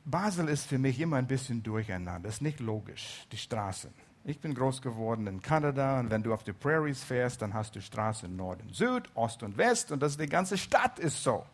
[0.05, 3.93] Basel ist für mich immer ein bisschen durcheinander, das ist nicht logisch, die Straßen.
[4.25, 7.75] Ich bin groß geworden in Kanada und wenn du auf die Prairies fährst, dann hast
[7.75, 11.45] du Straßen Nord und Süd, Ost und West und das die ganze Stadt ist so.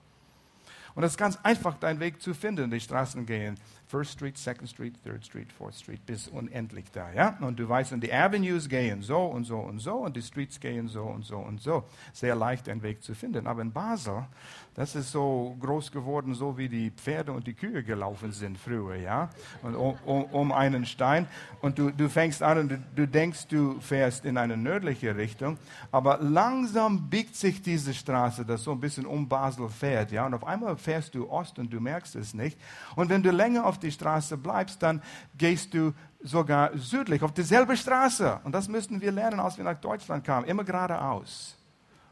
[0.98, 2.72] Und es ist ganz einfach, deinen Weg zu finden.
[2.72, 3.54] Die Straßen gehen
[3.88, 7.38] First Street, Second Street, Third Street, Fourth Street, bis unendlich da, ja?
[7.40, 10.60] Und du weißt, und die Avenues gehen so und so und so und die Streets
[10.60, 11.84] gehen so und so und so.
[12.12, 13.46] Sehr leicht, einen Weg zu finden.
[13.46, 14.26] Aber in Basel,
[14.74, 18.96] das ist so groß geworden, so wie die Pferde und die Kühe gelaufen sind früher,
[18.96, 19.30] ja?
[19.62, 21.26] Und um, um, einen Stein.
[21.62, 25.56] Und du, du fängst an und du, du denkst, du fährst in eine nördliche Richtung.
[25.90, 30.26] Aber langsam biegt sich diese Straße, das so ein bisschen um Basel fährt, ja?
[30.26, 32.58] Und auf einmal fährst du Ost und du merkst es nicht.
[32.94, 35.02] Und wenn du länger auf die Straße bleibst, dann
[35.36, 38.40] gehst du sogar südlich auf dieselbe Straße.
[38.44, 40.46] Und das müssten wir lernen, als wir nach Deutschland kamen.
[40.46, 41.56] Immer geradeaus.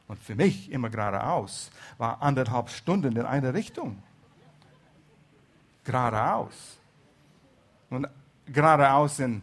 [0.09, 4.03] Und für mich immer geradeaus war anderthalb Stunden in eine Richtung.
[5.85, 6.79] Geradeaus.
[7.91, 8.09] Und
[8.47, 9.43] geradeaus in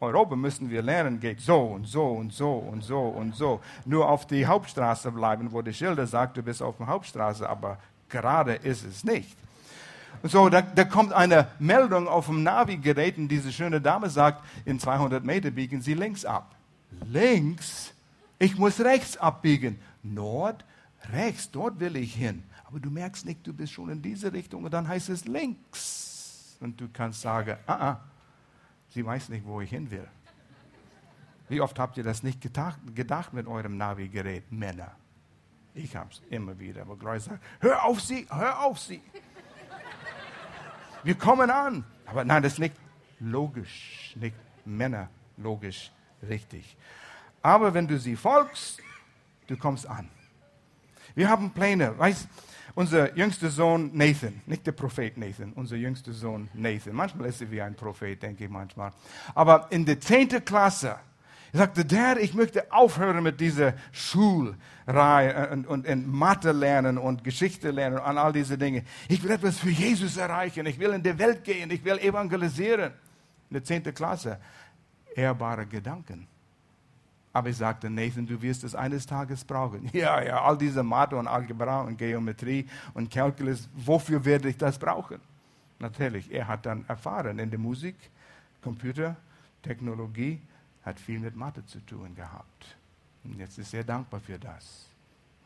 [0.00, 3.60] Europa müssen wir lernen, geht so und so und so und so und so.
[3.84, 7.78] Nur auf die Hauptstraße bleiben, wo die Schilder sagt, du bist auf der Hauptstraße, aber
[8.08, 9.36] gerade ist es nicht.
[10.22, 14.78] So, da, da kommt eine Meldung auf dem Navigerät und diese schöne Dame sagt, in
[14.78, 16.54] 200 Meter biegen Sie links ab.
[17.06, 17.94] Links?
[18.38, 19.80] Ich muss rechts abbiegen.
[20.02, 20.64] Nord,
[21.10, 22.42] rechts, dort will ich hin.
[22.64, 26.56] Aber du merkst nicht, du bist schon in diese Richtung und dann heißt es links.
[26.60, 28.00] Und du kannst sagen, ah, ah,
[28.90, 30.06] sie weiß nicht, wo ich hin will.
[31.48, 34.92] Wie oft habt ihr das nicht gedacht, gedacht mit eurem Navigerät, Männer?
[35.74, 36.82] Ich habe es immer wieder.
[36.82, 39.00] Aber Gloria sagt, hör auf sie, hör auf sie
[41.02, 41.84] wir kommen an.
[42.06, 42.74] Aber nein, das ist nicht
[43.20, 44.34] logisch, nicht
[44.64, 45.90] Männer logisch
[46.28, 46.76] richtig.
[47.42, 48.80] Aber wenn du sie folgst,
[49.46, 50.08] du kommst an.
[51.14, 51.98] Wir haben Pläne.
[51.98, 52.28] Weißt,
[52.74, 56.94] unser jüngster Sohn Nathan, nicht der Prophet Nathan, unser jüngster Sohn Nathan.
[56.94, 58.92] Manchmal ist er wie ein Prophet, denke ich manchmal.
[59.34, 60.98] Aber in der zehnten Klasse
[61.52, 67.24] er sagte, Dad, ich möchte aufhören mit dieser Schulreihe und, und, und Mathe lernen und
[67.24, 68.84] Geschichte lernen und all diese Dinge.
[69.08, 70.66] Ich will etwas für Jesus erreichen.
[70.66, 71.70] Ich will in die Welt gehen.
[71.70, 72.92] Ich will evangelisieren.
[73.50, 74.38] In der zehnten Klasse.
[75.14, 76.28] Ehrbare Gedanken.
[77.32, 79.88] Aber ich sagte, Nathan, du wirst es eines Tages brauchen.
[79.92, 84.78] Ja, ja, all diese Mathe und Algebra und Geometrie und Calculus, wofür werde ich das
[84.78, 85.20] brauchen?
[85.78, 87.96] Natürlich, er hat dann erfahren in der Musik,
[88.62, 89.16] Computer,
[89.62, 90.40] Technologie,
[90.84, 92.76] hat viel mit Mathe zu tun gehabt.
[93.24, 94.86] Und jetzt ist er dankbar für das.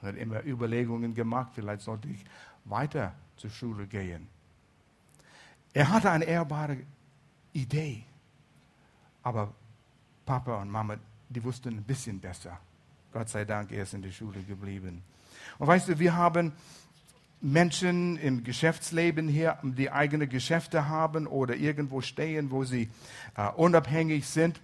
[0.02, 2.24] Er hat immer Überlegungen gemacht, vielleicht sollte ich
[2.64, 4.28] weiter zur Schule gehen.
[5.72, 6.78] Er hatte eine ehrbare
[7.52, 8.04] Idee,
[9.22, 9.52] aber
[10.24, 10.96] Papa und Mama,
[11.28, 12.58] die wussten ein bisschen besser.
[13.12, 15.02] Gott sei Dank, er ist in der Schule geblieben.
[15.58, 16.52] Und weißt du, wir haben
[17.40, 22.88] Menschen im Geschäftsleben hier, die eigene Geschäfte haben oder irgendwo stehen, wo sie
[23.36, 24.60] uh, unabhängig sind.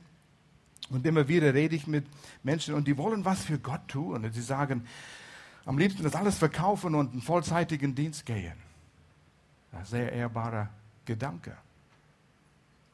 [0.90, 2.04] Und immer wieder rede ich mit
[2.42, 4.24] Menschen und die wollen was für Gott tun.
[4.24, 4.84] Und sie sagen,
[5.64, 8.54] am liebsten das alles verkaufen und einen vollzeitigen Dienst gehen.
[9.72, 10.68] Ein sehr ehrbarer
[11.04, 11.56] Gedanke.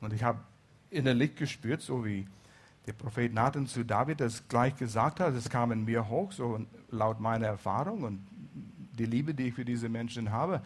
[0.00, 0.40] Und ich habe
[0.90, 2.26] innerlich gespürt, so wie
[2.86, 6.64] der Prophet Nathan zu David das gleich gesagt hat, es kam in mir hoch, so
[6.90, 8.26] laut meiner Erfahrung und
[8.98, 10.62] die Liebe, die ich für diese Menschen habe,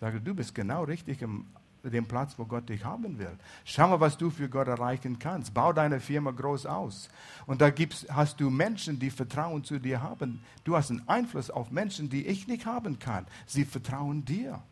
[0.00, 1.46] sage, du bist genau richtig im
[1.92, 3.36] dem Platz, wo Gott dich haben will.
[3.64, 5.52] Schau mal, was du für Gott erreichen kannst.
[5.52, 7.08] Bau deine Firma groß aus.
[7.46, 10.42] Und da gibt's, hast du Menschen, die Vertrauen zu dir haben.
[10.64, 13.26] Du hast einen Einfluss auf Menschen, die ich nicht haben kann.
[13.46, 14.62] Sie vertrauen dir.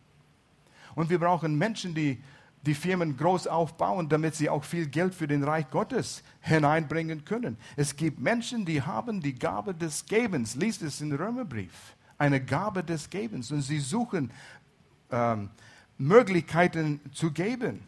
[0.94, 2.22] Und wir brauchen Menschen, die
[2.64, 7.56] die Firmen groß aufbauen, damit sie auch viel Geld für den Reich Gottes hineinbringen können.
[7.76, 10.54] Es gibt Menschen, die haben die Gabe des Gebens.
[10.54, 11.96] Lies es in Römerbrief.
[12.18, 13.50] Eine Gabe des Gebens.
[13.50, 14.30] Und sie suchen
[15.10, 15.50] ähm,
[16.02, 17.80] Möglichkeiten zu geben.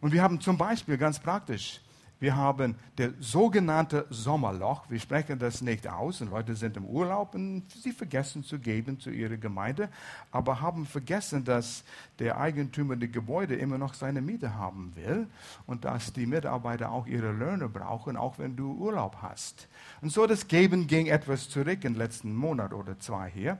[0.00, 1.80] Und wir haben zum Beispiel ganz praktisch,
[2.24, 4.84] Wir haben das sogenannte Sommerloch.
[4.88, 8.98] Wir sprechen das nicht aus und Leute sind im Urlaub und sie vergessen zu geben
[8.98, 9.90] zu ihrer Gemeinde,
[10.30, 11.84] aber haben vergessen, dass
[12.20, 15.26] der Eigentümer der Gebäude immer noch seine Miete haben will
[15.66, 19.68] und dass die Mitarbeiter auch ihre Löhne brauchen, auch wenn du Urlaub hast.
[20.00, 23.58] Und so das Geben ging etwas zurück im letzten Monat oder zwei hier.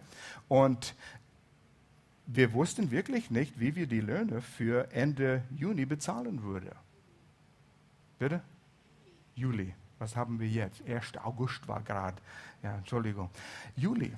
[0.49, 0.95] Und
[2.27, 6.71] wir wussten wirklich nicht, wie wir die Löhne für Ende Juni bezahlen würden.
[8.19, 8.43] Bitte?
[9.35, 9.75] Juli.
[9.99, 10.83] Was haben wir jetzt?
[10.87, 11.19] 1.
[11.23, 12.21] August war gerade.
[12.63, 13.31] Ja, Entschuldigung.
[13.77, 14.13] Juli.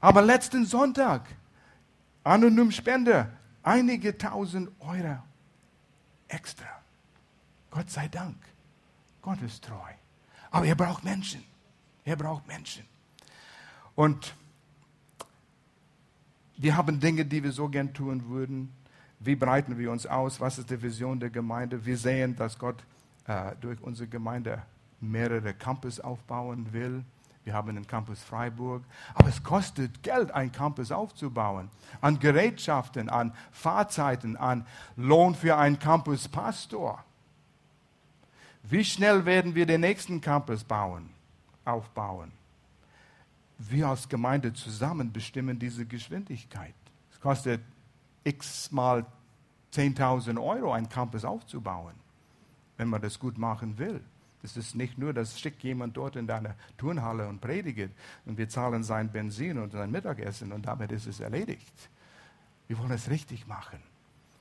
[0.00, 1.26] Aber letzten Sonntag,
[2.24, 3.30] anonym Spende,
[3.62, 5.22] einige tausend Euro
[6.28, 6.68] extra.
[7.70, 8.36] Gott sei Dank.
[9.22, 9.92] Gott ist treu.
[10.50, 11.42] Aber er braucht Menschen.
[12.04, 12.84] Er braucht Menschen.
[13.94, 14.34] Und
[16.56, 18.72] wir haben Dinge, die wir so gern tun würden.
[19.20, 20.40] Wie breiten wir uns aus?
[20.40, 21.84] Was ist die Vision der Gemeinde?
[21.84, 22.84] Wir sehen, dass Gott
[23.26, 24.62] äh, durch unsere Gemeinde
[25.00, 27.04] mehrere Campus aufbauen will.
[27.44, 28.82] Wir haben einen Campus Freiburg.
[29.14, 31.70] Aber es kostet Geld, einen Campus aufzubauen.
[32.00, 34.66] An Gerätschaften, an Fahrzeiten, an
[34.96, 37.04] Lohn für einen Campus-Pastor.
[38.64, 41.10] Wie schnell werden wir den nächsten Campus bauen,
[41.64, 42.32] aufbauen?
[43.58, 46.74] Wir als Gemeinde zusammen bestimmen diese Geschwindigkeit.
[47.10, 47.62] Es kostet
[48.24, 49.06] x mal
[49.72, 51.94] 10.000 Euro, einen Campus aufzubauen
[52.76, 54.00] wenn man das gut machen will.
[54.42, 57.90] Es ist nicht nur, dass schickt jemand dort in deine Turnhalle und predigt
[58.26, 61.90] und wir zahlen sein Benzin und sein Mittagessen und damit ist es erledigt.
[62.68, 63.80] Wir wollen es richtig machen.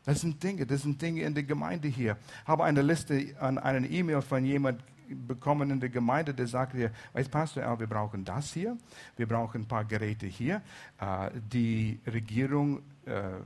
[0.03, 2.17] Das sind Dinge, das sind Dinge in der Gemeinde hier.
[2.43, 6.91] Ich habe eine Liste an einen E-Mail von jemand bekommen in der Gemeinde, der sagte,
[7.13, 8.77] weißt Pastor, wir brauchen das hier,
[9.17, 10.61] wir brauchen ein paar Geräte hier.
[10.99, 13.39] Äh, die Regierung äh,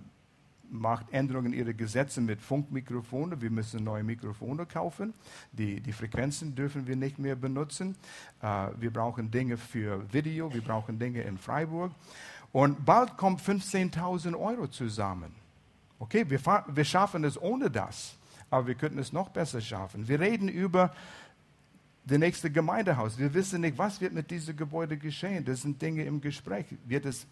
[0.71, 3.41] macht Änderungen in ihre Gesetze mit Funkmikrofone.
[3.41, 5.13] Wir müssen neue Mikrofone kaufen.
[5.51, 7.95] Die, die Frequenzen dürfen wir nicht mehr benutzen.
[8.41, 10.53] Äh, wir brauchen Dinge für Video.
[10.53, 11.91] Wir brauchen Dinge in Freiburg.
[12.51, 15.33] Und bald kommt 15.000 Euro zusammen.
[15.99, 18.15] Okay, wir, wir schaffen es ohne das.
[18.49, 20.07] Aber wir könnten es noch besser schaffen.
[20.07, 20.91] Wir reden über
[22.09, 23.17] das nächste Gemeindehaus.
[23.17, 25.45] Wir wissen nicht, was wird mit diesem Gebäude geschehen.
[25.45, 26.65] Das sind Dinge im Gespräch.
[26.85, 27.27] Wird es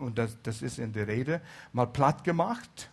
[0.00, 1.40] und das, das ist in der Rede,
[1.72, 2.90] mal platt gemacht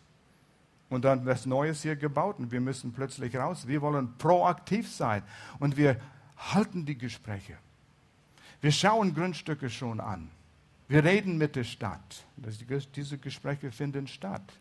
[0.89, 3.67] und dann was Neues hier gebaut und wir müssen plötzlich raus.
[3.67, 5.23] Wir wollen proaktiv sein
[5.59, 5.99] und wir
[6.37, 7.57] halten die Gespräche.
[8.61, 10.29] Wir schauen Grundstücke schon an.
[10.87, 12.25] Wir reden mit der Stadt.
[12.95, 14.53] Diese Gespräche finden statt.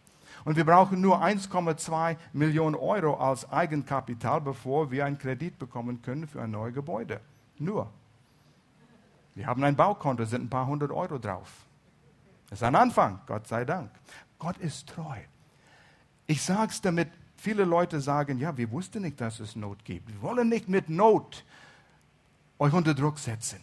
[0.44, 6.27] Und wir brauchen nur 1,2 Millionen Euro als Eigenkapital, bevor wir einen Kredit bekommen können
[6.27, 7.20] für ein neues Gebäude.
[7.59, 7.90] Nur.
[9.35, 11.66] Wir haben ein Baukonto, sind ein paar hundert Euro drauf.
[12.49, 13.90] Das ist ein Anfang, Gott sei Dank.
[14.38, 15.18] Gott ist treu.
[16.27, 20.09] Ich sage es, damit viele Leute sagen, ja, wir wussten nicht, dass es Not gibt.
[20.09, 21.44] Wir wollen nicht mit Not
[22.59, 23.61] euch unter Druck setzen.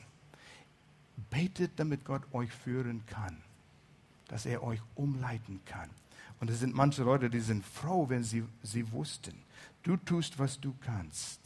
[1.30, 3.38] Betet, damit Gott euch führen kann,
[4.28, 5.90] dass er euch umleiten kann.
[6.40, 9.34] Und es sind manche Leute, die sind froh, wenn sie, sie wussten.
[9.84, 11.40] Du tust, was du kannst.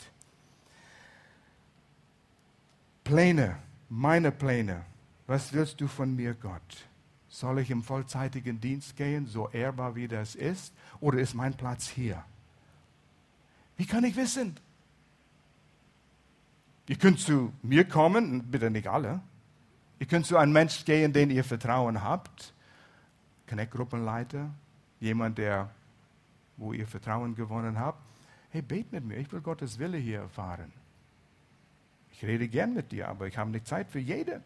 [3.04, 3.58] Pläne,
[3.90, 4.86] meine Pläne.
[5.28, 6.88] Was willst du von mir, Gott?
[7.30, 11.88] Soll ich im vollzeitigen Dienst gehen, so ehrbar wie das ist, oder ist mein Platz
[11.88, 12.24] hier?
[13.76, 14.58] Wie kann ich wissen?
[16.88, 19.22] Ihr könnt zu mir kommen, bitte nicht alle.
[20.00, 22.54] Ihr könnt zu einem Menschen gehen, den ihr Vertrauen habt.
[23.48, 24.50] Connect-Gruppenleiter,
[25.00, 25.70] jemand, der,
[26.58, 28.02] wo ihr Vertrauen gewonnen habt.
[28.50, 30.72] Hey, bet mit mir, ich will Gottes Wille hier erfahren.
[32.12, 34.44] Ich rede gern mit dir, aber ich habe nicht Zeit für jeden.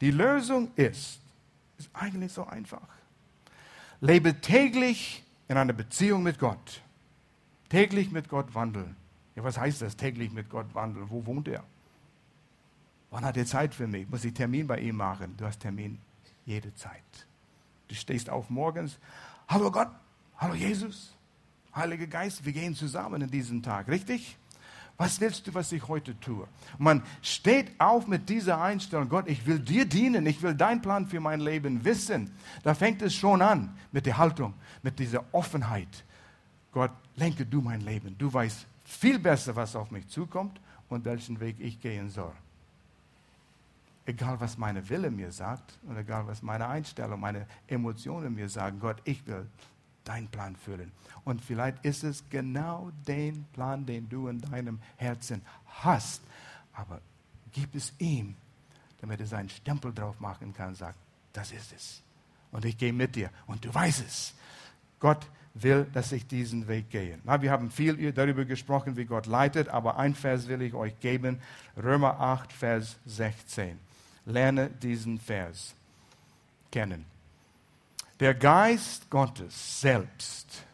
[0.00, 1.20] Die Lösung ist,
[1.78, 2.88] ist eigentlich so einfach.
[4.00, 6.82] Lebe täglich in einer Beziehung mit Gott.
[7.68, 8.96] Täglich mit Gott wandeln.
[9.36, 11.08] Ja, was heißt das, täglich mit Gott wandeln?
[11.10, 11.62] Wo wohnt er?
[13.10, 14.08] Wann hat er Zeit für mich?
[14.08, 15.36] Muss ich Termin bei ihm machen?
[15.36, 15.98] Du hast Termin
[16.44, 17.02] jede Zeit.
[17.88, 18.98] Du stehst auf morgens.
[19.48, 19.90] Hallo Gott,
[20.38, 21.14] hallo Jesus,
[21.74, 24.36] Heiliger Geist, wir gehen zusammen in diesem Tag, richtig?
[24.96, 26.48] Was willst du, was ich heute tue?
[26.78, 31.06] man steht auf mit dieser Einstellung, Gott, ich will dir dienen, ich will deinen Plan
[31.06, 32.32] für mein Leben wissen.
[32.64, 36.04] Da fängt es schon an mit der Haltung, mit dieser Offenheit.
[36.72, 38.16] Gott, lenke du mein Leben.
[38.18, 42.32] Du weißt viel besser, was auf mich zukommt und welchen Weg ich gehen soll.
[44.06, 48.78] Egal, was meine Wille mir sagt und egal, was meine Einstellung, meine Emotionen mir sagen,
[48.78, 49.46] Gott, ich will
[50.04, 50.92] deinen Plan füllen.
[51.24, 56.22] Und vielleicht ist es genau den Plan, den du in deinem Herzen hast.
[56.72, 57.00] Aber
[57.52, 58.36] gib es ihm,
[59.00, 60.98] damit er seinen Stempel drauf machen kann und sagt,
[61.32, 62.02] das ist es.
[62.52, 63.30] Und ich gehe mit dir.
[63.46, 64.34] Und du weißt es.
[65.00, 67.18] Gott will, dass ich diesen Weg gehe.
[67.24, 70.98] Na, wir haben viel darüber gesprochen, wie Gott leitet, aber ein Vers will ich euch
[71.00, 71.40] geben.
[71.76, 73.78] Römer 8, Vers 16.
[74.26, 75.74] Lerne diesen Vers
[76.70, 77.04] kennen.
[78.20, 80.64] Der Geist Gottes selbst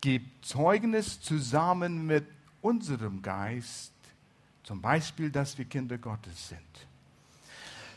[0.00, 2.24] gibt Zeugnis zusammen mit
[2.60, 3.92] unserem Geist,
[4.62, 6.60] zum Beispiel, dass wir Kinder Gottes sind.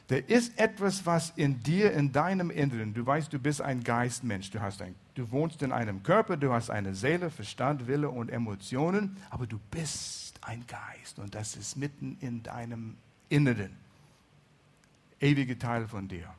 [0.08, 4.52] Da ist etwas, was in dir, in deinem Inneren, du weißt, du bist ein Geistmensch,
[4.52, 8.30] du, hast ein, du wohnst in einem Körper, du hast eine Seele, Verstand, Wille und
[8.30, 12.98] Emotionen, aber du bist ein Geist und das ist mitten in deinem
[13.30, 13.76] Inneren.
[15.20, 16.34] Ewige Teil von dir.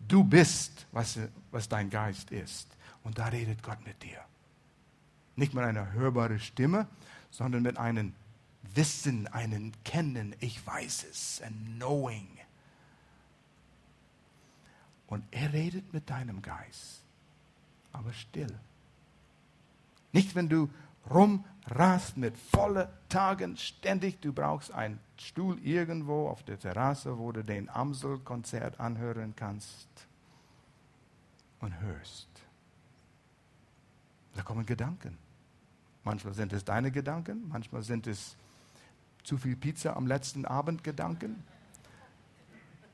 [0.00, 1.18] Du bist, was,
[1.50, 2.68] was dein Geist ist.
[3.04, 4.20] Und da redet Gott mit dir.
[5.36, 6.88] Nicht mit einer hörbaren Stimme,
[7.30, 8.12] sondern mit einem
[8.74, 10.34] Wissen, einem Kennen.
[10.40, 12.28] Ich weiß es, ein Knowing.
[15.06, 17.02] Und er redet mit deinem Geist,
[17.92, 18.58] aber still.
[20.12, 20.68] Nicht, wenn du
[21.10, 24.20] rumrast mit vollen Tagen ständig.
[24.20, 29.88] Du brauchst einen Stuhl irgendwo auf der Terrasse, wo du den Amsel-Konzert anhören kannst
[31.60, 32.28] und hörst.
[34.34, 35.18] Da kommen Gedanken.
[36.04, 38.36] Manchmal sind es deine Gedanken, manchmal sind es
[39.24, 41.42] zu viel Pizza am letzten Abend Gedanken.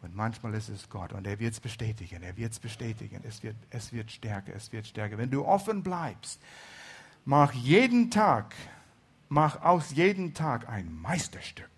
[0.03, 3.43] Und manchmal ist es Gott und er wird es bestätigen, er wird es bestätigen, es
[3.43, 5.17] wird, es wird stärker, es wird stärker.
[5.17, 6.43] Wenn du offen bleibst,
[7.25, 8.55] mach jeden Tag,
[9.29, 11.71] mach aus jedem Tag ein Meisterstück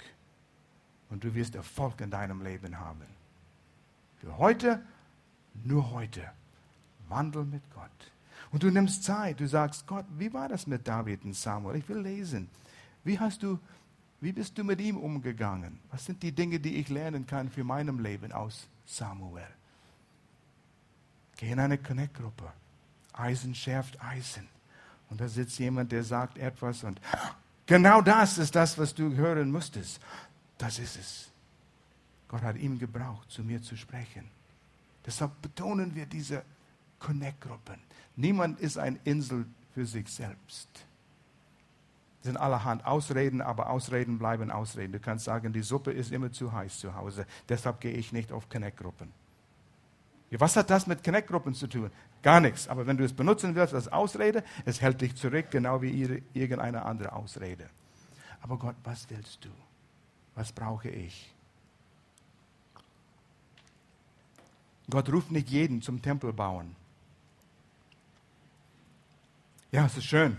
[1.11, 3.06] und du wirst Erfolg in deinem Leben haben.
[4.20, 4.82] Für heute,
[5.64, 6.22] nur heute,
[7.09, 7.90] wandel mit Gott.
[8.50, 11.76] Und du nimmst Zeit, du sagst, Gott, wie war das mit David und Samuel?
[11.76, 12.48] Ich will lesen.
[13.04, 13.59] Wie hast du,
[14.20, 15.78] wie bist du mit ihm umgegangen?
[15.90, 19.46] Was sind die Dinge, die ich lernen kann für meinem Leben aus Samuel?
[21.37, 22.50] Geh in eine Connect-Gruppe.
[23.12, 24.48] Eisen schärft Eisen.
[25.11, 27.01] Und da sitzt jemand, der sagt etwas und
[27.66, 30.01] genau das ist das, was du hören musstest.
[30.59, 31.31] Das ist es.
[32.29, 34.29] Gott hat ihm gebraucht, zu mir zu sprechen.
[35.05, 36.42] Deshalb betonen wir diese
[36.99, 37.79] Connect-Gruppen.
[38.16, 40.69] Niemand ist eine Insel für sich selbst.
[42.19, 44.92] Das sind allerhand Ausreden, aber Ausreden bleiben Ausreden.
[44.92, 48.33] Du kannst sagen, die Suppe ist immer zu heiß zu Hause, deshalb gehe ich nicht
[48.33, 49.12] auf Connect-Gruppen.
[50.31, 51.91] Was hat das mit Connect-Gruppen zu tun?
[52.23, 52.69] Gar nichts.
[52.69, 56.85] Aber wenn du es benutzen willst als Ausrede, es hält dich zurück, genau wie irgendeine
[56.85, 57.71] andere Ausrede.
[58.43, 59.49] Aber Gott, was willst du?
[60.35, 61.33] Was brauche ich?
[64.91, 66.77] Gott ruft nicht jeden zum Tempel bauen.
[69.73, 70.37] Ja, es ist schön.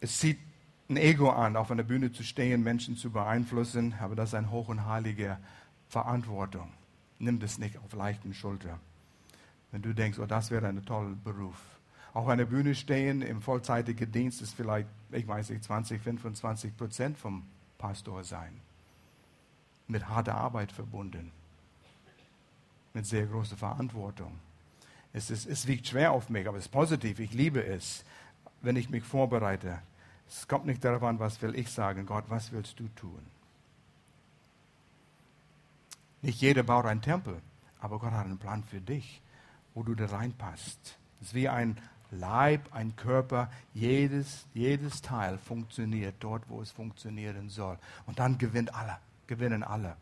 [0.00, 0.38] Es zieht
[0.88, 4.50] ein Ego an, auf einer Bühne zu stehen, Menschen zu beeinflussen, aber das ist eine
[4.50, 5.38] hoch und heilige
[5.88, 6.72] Verantwortung.
[7.24, 8.78] Nimm das nicht auf leichten Schulter.
[9.72, 11.56] Wenn du denkst, oh, das wäre ein toller Beruf.
[12.12, 17.16] Auf einer Bühne stehen im vollzeitigen Dienst ist vielleicht, ich weiß nicht, 20, 25 Prozent
[17.16, 17.46] vom
[17.78, 18.60] Pastor sein.
[19.88, 21.32] Mit harter Arbeit verbunden.
[22.92, 24.38] Mit sehr großer Verantwortung.
[25.14, 27.20] Es, ist, es wiegt schwer auf mich, aber es ist positiv.
[27.20, 28.04] Ich liebe es,
[28.60, 29.80] wenn ich mich vorbereite.
[30.28, 32.04] Es kommt nicht darauf an, was will ich sagen.
[32.04, 33.33] Gott, was willst du tun?
[36.24, 37.42] Nicht jeder baut einen Tempel,
[37.80, 39.20] aber Gott hat einen Plan für dich,
[39.74, 40.98] wo du da reinpasst.
[41.20, 41.76] Es ist wie ein
[42.10, 43.50] Leib, ein Körper.
[43.74, 47.78] Jedes, jedes Teil funktioniert dort, wo es funktionieren soll.
[48.06, 49.98] Und dann gewinnt alle, gewinnen alle.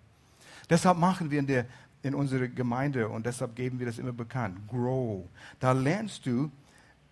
[0.70, 1.66] Deshalb machen wir in der
[2.04, 4.68] in unserer Gemeinde und deshalb geben wir das immer bekannt.
[4.68, 5.28] Grow.
[5.58, 6.52] Da lernst du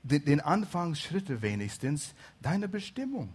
[0.04, 3.32] den, den Anfangsschritte wenigstens deine Bestimmung.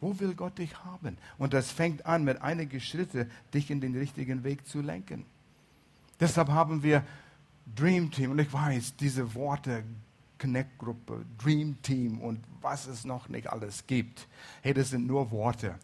[0.00, 1.18] Wo will Gott dich haben?
[1.38, 5.26] Und das fängt an mit einigen Schritten, dich in den richtigen Weg zu lenken.
[6.18, 7.04] Deshalb haben wir
[7.74, 9.84] Dream Team und ich weiß, diese Worte
[10.38, 14.26] Connect-Gruppe, Dream Team und was es noch nicht alles gibt.
[14.62, 15.78] Hey, das sind nur Worte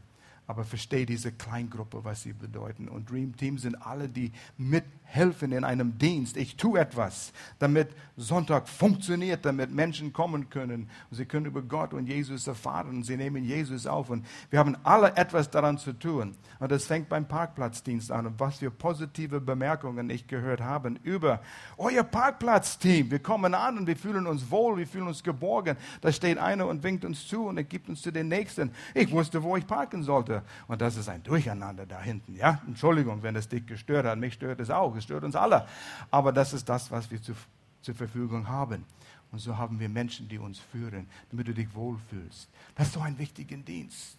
[0.49, 2.89] aber verstehe diese Kleingruppe, was sie bedeuten.
[2.89, 6.37] Und Dream Team sind alle, die mithelfen in einem Dienst.
[6.37, 10.89] Ich tue etwas, damit Sonntag funktioniert, damit Menschen kommen können.
[11.11, 12.99] Und sie können über Gott und Jesus erfahren.
[12.99, 14.09] Und sie nehmen Jesus auf.
[14.09, 16.37] Und wir haben alle etwas daran zu tun.
[16.61, 18.27] Und das fängt beim Parkplatzdienst an.
[18.27, 21.41] Und was für positive Bemerkungen ich gehört habe über
[21.77, 23.11] euer Parkplatzteam.
[23.11, 25.77] Wir kommen an und wir fühlen uns wohl, wir fühlen uns geborgen.
[26.01, 28.71] Da steht einer und winkt uns zu und er gibt uns zu den Nächsten.
[28.95, 30.36] Ich wusste, wo ich parken sollte.
[30.67, 32.35] Und das ist ein Durcheinander da hinten.
[32.37, 32.61] Ja?
[32.67, 34.19] Entschuldigung, wenn es dich gestört hat.
[34.19, 34.95] Mich stört es auch.
[34.97, 35.67] Es stört uns alle.
[36.11, 37.35] Aber das ist das, was wir zu,
[37.83, 38.85] zur Verfügung haben.
[39.33, 42.49] Und so haben wir Menschen, die uns führen, damit du dich wohlfühlst.
[42.75, 44.17] Das ist so ein wichtiger Dienst.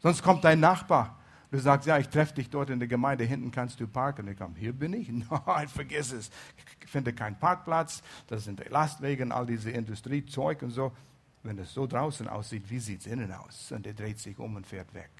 [0.00, 1.16] Sonst kommt dein Nachbar
[1.50, 4.26] Du sagst, ja, ich treffe dich dort in der Gemeinde, hinten kannst du parken.
[4.28, 5.08] Ich komme, hier bin ich.
[5.46, 6.30] Nein, vergiss es.
[6.80, 10.92] Ich finde keinen Parkplatz, das sind Lastwagen, all diese Industriezeug und so.
[11.42, 13.70] Wenn es so draußen aussieht, wie sieht es innen aus?
[13.70, 15.10] Und er dreht sich um und fährt weg.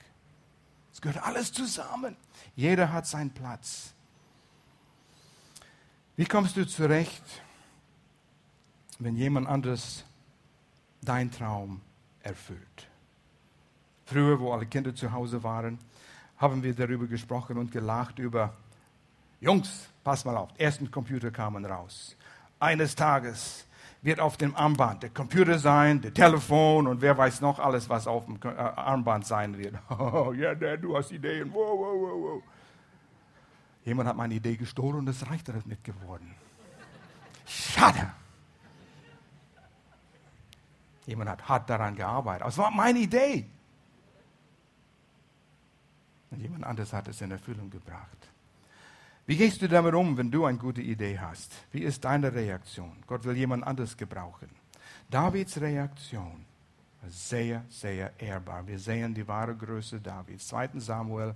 [0.96, 2.16] Es gehört alles zusammen.
[2.54, 3.92] Jeder hat seinen Platz.
[6.16, 7.22] Wie kommst du zurecht,
[8.98, 10.06] wenn jemand anderes
[11.02, 11.82] deinen Traum
[12.22, 12.88] erfüllt?
[14.06, 15.78] Früher, wo alle Kinder zu Hause waren,
[16.38, 18.56] haben wir darüber gesprochen und gelacht über,
[19.38, 22.16] Jungs, pass mal auf, ersten Computer kamen raus.
[22.58, 23.66] Eines Tages
[24.06, 28.06] wird auf dem Armband der Computer sein, der Telefon und wer weiß noch alles, was
[28.06, 29.74] auf dem äh, Armband sein wird.
[29.98, 31.52] Oh, ja, Dad, du hast Ideen.
[31.52, 32.42] Wow, wow, wow, wow.
[33.84, 36.34] Jemand hat meine Idee gestohlen und es reicht damit geworden.
[37.44, 38.12] Schade.
[41.06, 42.46] Jemand hat hart daran gearbeitet.
[42.48, 43.48] es war meine Idee.
[46.30, 48.28] Und jemand anderes hat es in Erfüllung gebracht.
[49.26, 51.52] Wie gehst du damit um, wenn du eine gute Idee hast?
[51.72, 52.96] Wie ist deine Reaktion?
[53.06, 54.48] Gott will jemand anderes gebrauchen.
[55.10, 56.44] Davids Reaktion
[57.00, 58.66] war sehr, sehr ehrbar.
[58.66, 60.46] Wir sehen die wahre Größe Davids.
[60.48, 60.70] 2.
[60.76, 61.34] Samuel,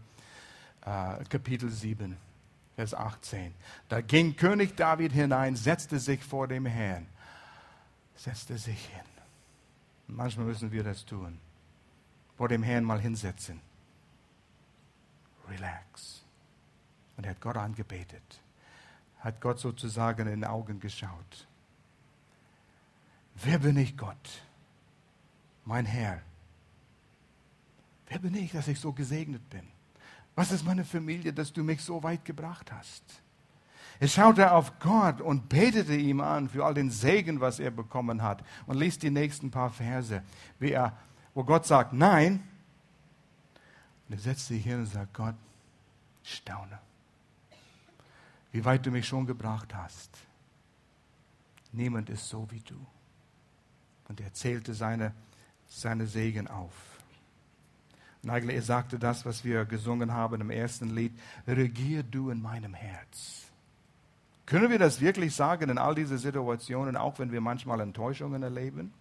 [0.82, 2.16] äh, Kapitel 7,
[2.76, 3.55] Vers 18.
[3.88, 7.07] Da ging König David hinein, setzte sich vor dem Herrn.
[8.14, 9.05] Setzte sich hin.
[10.07, 11.38] manchmal müssen wir das tun.
[12.36, 13.61] Vor dem Herrn mal hinsetzen
[15.51, 16.19] relax.
[17.20, 18.40] Und er hat Gott angebetet,
[19.18, 21.46] hat Gott sozusagen in den Augen geschaut.
[23.34, 24.40] Wer bin ich, Gott?
[25.66, 26.22] Mein Herr.
[28.08, 29.64] Wer bin ich, dass ich so gesegnet bin?
[30.34, 33.04] Was ist meine Familie, dass du mich so weit gebracht hast?
[33.98, 38.22] Er schaute auf Gott und betete ihm an für all den Segen, was er bekommen
[38.22, 38.42] hat.
[38.66, 40.22] Und liest die nächsten paar Verse,
[40.58, 40.96] wie er,
[41.34, 42.42] wo Gott sagt, nein,
[44.08, 45.34] und er setzt sich hin und sagt, Gott,
[46.22, 46.78] staune,
[48.53, 50.16] wie weit du mich schon gebracht hast.
[51.72, 52.86] Niemand ist so wie du.
[54.09, 55.14] Und er zählte seine,
[55.68, 56.74] seine Segen auf.
[58.22, 62.42] Und eigentlich, er sagte das, was wir gesungen haben im ersten Lied, regier du in
[62.42, 63.46] meinem Herz.
[64.44, 68.92] Können wir das wirklich sagen in all diese Situationen, auch wenn wir manchmal Enttäuschungen erleben?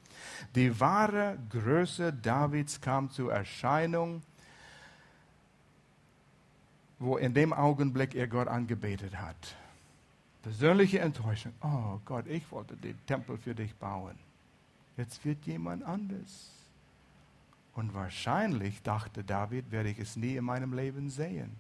[0.54, 4.22] Die wahre Größe Davids kam zur Erscheinung
[7.00, 9.56] wo in dem Augenblick er Gott angebetet hat.
[10.44, 11.54] Persönliche Enttäuschung.
[11.62, 14.18] Oh Gott, ich wollte den Tempel für dich bauen.
[14.98, 16.52] Jetzt wird jemand anders.
[17.74, 21.56] Und wahrscheinlich dachte David, werde ich es nie in meinem Leben sehen.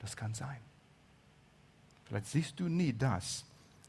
[0.00, 0.58] Das kann sein.
[2.04, 3.44] Vielleicht siehst du nie das,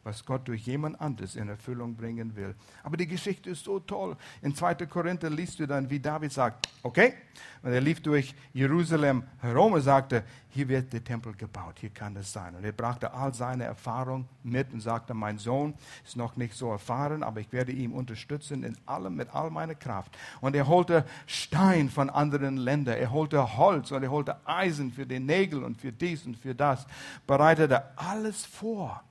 [0.06, 2.54] was Gott durch jemand anderes in Erfüllung bringen will.
[2.84, 4.16] Aber die Geschichte ist so toll.
[4.44, 4.76] In 2.
[4.86, 7.16] Korinther liest du dann, wie David sagt, okay,
[7.64, 12.16] und er lief durch Jerusalem herum und sagte, hier wird der Tempel gebaut, hier kann
[12.18, 12.54] es sein.
[12.56, 15.74] Und er brachte all seine Erfahrung mit und sagte, mein Sohn
[16.06, 19.74] ist noch nicht so erfahren, aber ich werde ihn unterstützen in allem, mit all meiner
[19.74, 20.16] Kraft.
[20.40, 25.08] Und er holte Stein von anderen Ländern, er holte Holz und er holte Eisen für
[25.08, 26.86] den Nägel und für dies und für das,
[27.26, 29.04] bereitete alles vor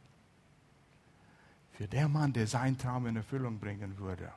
[1.76, 4.30] für der Mann, der seinen Traum in Erfüllung bringen würde.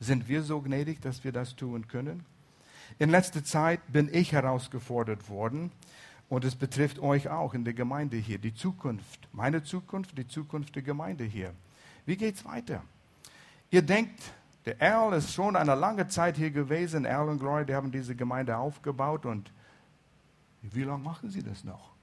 [0.00, 2.24] Sind wir so gnädig, dass wir das tun können?
[2.98, 5.70] In letzter Zeit bin ich herausgefordert worden
[6.28, 10.74] und es betrifft euch auch in der Gemeinde hier, die Zukunft, meine Zukunft, die Zukunft
[10.74, 11.54] der Gemeinde hier.
[12.06, 12.82] Wie geht es weiter?
[13.70, 14.20] Ihr denkt,
[14.66, 18.16] der Earl ist schon eine lange Zeit hier gewesen, Earl und Glory, die haben diese
[18.16, 19.52] Gemeinde aufgebaut und
[20.62, 21.93] wie lange machen sie das noch?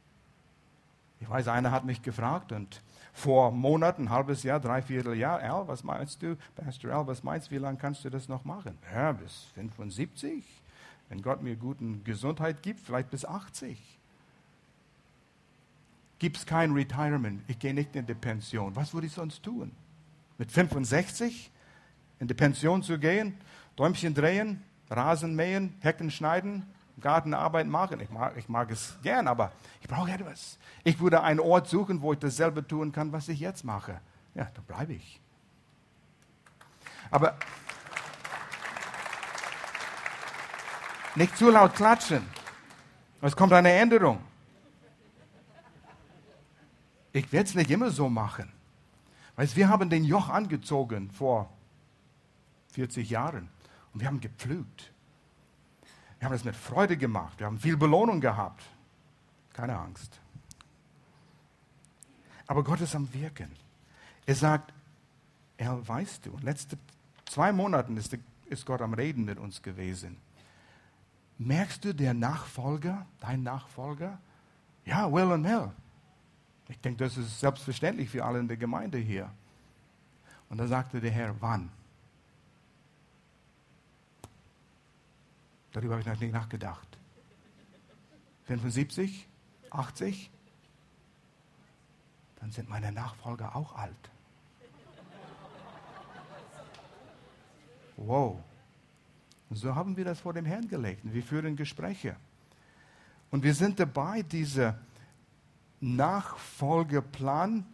[1.21, 2.81] Ich weiß, einer hat mich gefragt und
[3.13, 5.39] vor Monaten, ein halbes Jahr, dreiviertel Jahr.
[5.39, 6.35] Al, was meinst du?
[6.55, 8.77] Pastor Al, was meinst du, wie lange kannst du das noch machen?
[8.93, 10.43] Ja, bis 75.
[11.09, 13.77] Wenn Gott mir guten Gesundheit gibt, vielleicht bis 80.
[16.17, 17.43] Gibt es kein Retirement?
[17.47, 18.75] Ich gehe nicht in die Pension.
[18.75, 19.71] Was würde ich sonst tun?
[20.37, 21.51] Mit 65
[22.19, 23.35] in die Pension zu gehen,
[23.75, 26.65] Däumchen drehen, Rasen mähen, Hecken schneiden,
[27.01, 27.99] Gartenarbeit machen.
[27.99, 30.57] Ich mag, ich mag es gern, aber ich brauche etwas.
[30.83, 33.99] Ich würde einen Ort suchen, wo ich dasselbe tun kann, was ich jetzt mache.
[34.35, 35.19] Ja, da bleibe ich.
[37.09, 37.35] Aber
[41.15, 42.25] nicht zu laut klatschen.
[43.21, 44.19] Es kommt eine Änderung.
[47.13, 48.51] Ich werde es nicht immer so machen.
[49.35, 51.51] Weißt, wir haben den Joch angezogen vor
[52.73, 53.49] 40 Jahren
[53.93, 54.91] und wir haben gepflügt.
[56.21, 57.39] Wir haben es mit Freude gemacht.
[57.39, 58.61] Wir haben viel Belohnung gehabt.
[59.53, 60.19] Keine Angst.
[62.45, 63.49] Aber Gott ist am Wirken.
[64.27, 64.71] Er sagt,
[65.57, 66.77] er weißt du, in den letzten
[67.25, 68.15] zwei Monaten ist,
[68.45, 70.17] ist Gott am Reden mit uns gewesen.
[71.39, 74.19] merkst du, der Nachfolger, dein Nachfolger?
[74.85, 75.71] Ja, Will und Mel.
[76.69, 79.27] Ich denke, das ist selbstverständlich für alle in der Gemeinde hier.
[80.49, 81.71] Und da sagte der Herr, wann?
[85.71, 86.87] Darüber habe ich noch nicht nachgedacht.
[88.45, 89.27] 75?
[89.69, 90.29] 80?
[92.39, 94.11] Dann sind meine Nachfolger auch alt.
[97.95, 98.43] Wow.
[99.51, 101.01] So haben wir das vor dem Herrn gelegt.
[101.03, 102.15] wir führen Gespräche.
[103.29, 104.73] Und wir sind dabei, diesen
[105.79, 107.65] Nachfolgeplan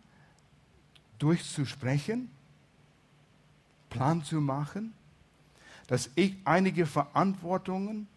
[1.17, 2.29] durchzusprechen,
[3.89, 4.93] Plan zu machen,
[5.87, 8.07] dass ich einige Verantwortungen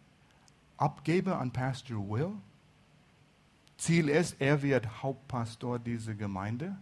[0.77, 2.33] abgebe an Pastor Will.
[3.77, 6.77] Ziel ist, er wird Hauptpastor dieser Gemeinde.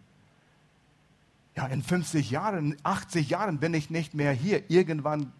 [1.54, 4.68] Ja, in 50 Jahren, 80 Jahren bin ich nicht mehr hier.
[4.70, 5.32] Irgendwann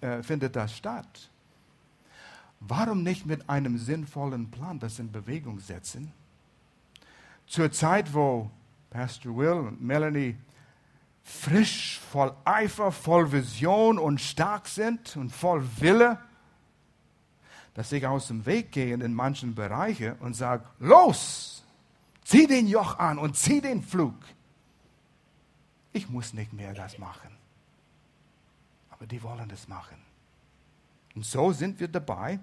[0.00, 1.30] äh, findet das statt.
[2.60, 6.12] Warum nicht mit einem sinnvollen Plan das in Bewegung setzen?
[7.46, 8.50] Zur Zeit, wo
[8.90, 10.36] Pastor Will und Melanie
[11.22, 16.18] frisch, voll Eifer, voll Vision und stark sind und voll Wille,
[17.74, 21.64] dass ich aus dem Weg gehe in manchen Bereichen und sage, los,
[22.24, 24.14] zieh den Joch an und zieh den Flug.
[25.92, 27.30] Ich muss nicht mehr das machen.
[28.90, 29.96] Aber die wollen das machen.
[31.14, 32.38] Und so sind wir dabei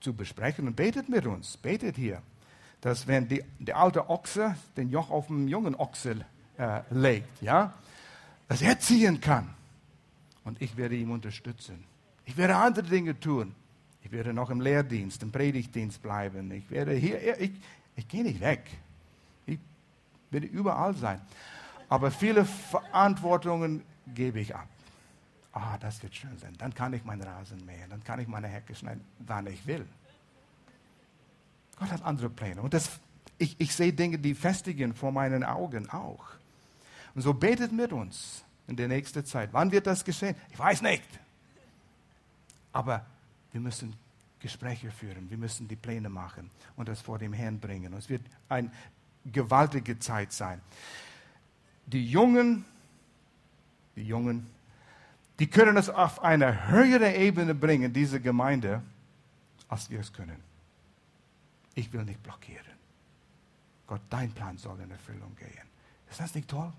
[0.00, 2.22] zu besprechen und betet mit uns, betet hier,
[2.80, 6.24] dass wenn die, der alte Ochse den Joch auf den jungen Ochse
[6.90, 7.72] legt, ja,
[8.48, 9.48] dass er ziehen kann.
[10.44, 11.84] Und ich werde ihm unterstützen.
[12.24, 13.54] Ich werde andere Dinge tun.
[14.02, 16.50] Ich werde noch im Lehrdienst, im Predigtdienst bleiben.
[16.52, 17.52] Ich werde hier, ich,
[17.96, 18.64] ich gehe nicht weg.
[19.46, 19.58] Ich
[20.30, 21.20] werde überall sein.
[21.88, 23.82] Aber viele Verantwortungen
[24.14, 24.68] gebe ich ab.
[25.52, 26.54] Ah, das wird schön sein.
[26.58, 29.84] Dann kann ich meinen Rasen mähen, dann kann ich meine Hecke schneiden, wann ich will.
[31.76, 32.62] Gott hat andere Pläne.
[32.62, 33.00] Und das,
[33.38, 36.24] ich, ich sehe Dinge, die festigen vor meinen Augen auch.
[37.14, 39.50] Und so betet mit uns in der nächsten Zeit.
[39.52, 40.36] Wann wird das geschehen?
[40.50, 41.02] Ich weiß nicht.
[42.72, 43.04] Aber
[43.52, 43.94] wir müssen
[44.38, 47.92] Gespräche führen, wir müssen die Pläne machen und das vor dem Herrn bringen.
[47.92, 48.70] Und es wird eine
[49.24, 50.60] gewaltige Zeit sein.
[51.86, 52.64] Die Jungen,
[53.96, 54.46] die Jungen,
[55.38, 58.82] die können es auf eine höhere Ebene bringen, diese Gemeinde,
[59.68, 60.36] als wir es können.
[61.74, 62.64] Ich will nicht blockieren.
[63.86, 65.68] Gott, dein Plan soll in Erfüllung gehen.
[66.10, 66.72] Ist das nicht toll?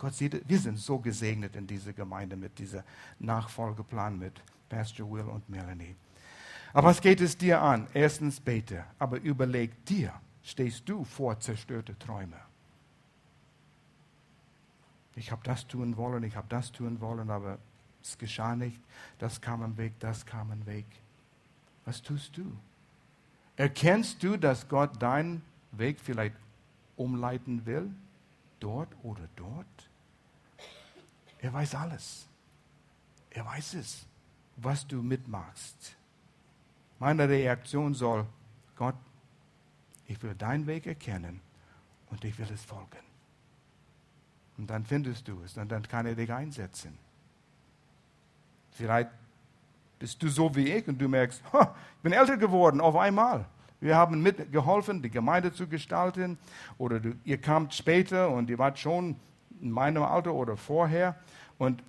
[0.00, 2.82] Gott sieht, wir sind so gesegnet in dieser Gemeinde mit diesem
[3.18, 4.32] Nachfolgeplan mit
[4.70, 5.94] Pastor Will und Melanie.
[6.72, 7.86] Aber was geht es dir an?
[7.92, 12.38] Erstens bete, aber überleg dir, stehst du vor zerstörte Träume?
[15.16, 17.58] Ich habe das tun wollen, ich habe das tun wollen, aber
[18.02, 18.80] es geschah nicht.
[19.18, 20.86] Das kam am Weg, das kam am Weg.
[21.84, 22.50] Was tust du?
[23.56, 25.42] Erkennst du, dass Gott deinen
[25.72, 26.36] Weg vielleicht
[26.96, 27.90] umleiten will?
[28.60, 29.89] Dort oder dort?
[31.40, 32.26] Er weiß alles.
[33.30, 34.06] Er weiß es,
[34.56, 35.96] was du mitmachst.
[36.98, 38.26] Meine Reaktion soll,
[38.76, 38.96] Gott,
[40.06, 41.40] ich will deinen Weg erkennen
[42.10, 43.04] und ich will es folgen.
[44.58, 46.98] Und dann findest du es und dann kann er dich einsetzen.
[48.72, 49.10] Vielleicht
[49.98, 53.46] bist du so wie ich und du merkst, ich bin älter geworden auf einmal.
[53.80, 56.38] Wir haben mitgeholfen, die Gemeinde zu gestalten.
[56.76, 59.16] Oder du, ihr kamt später und ihr wart schon
[59.60, 61.16] in meinem Alter oder vorher.
[61.58, 61.82] Und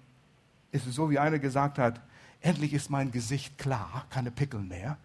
[0.72, 2.02] es ist so, wie einer gesagt hat,
[2.42, 4.98] endlich ist mein Gesicht klar, keine Pickel mehr.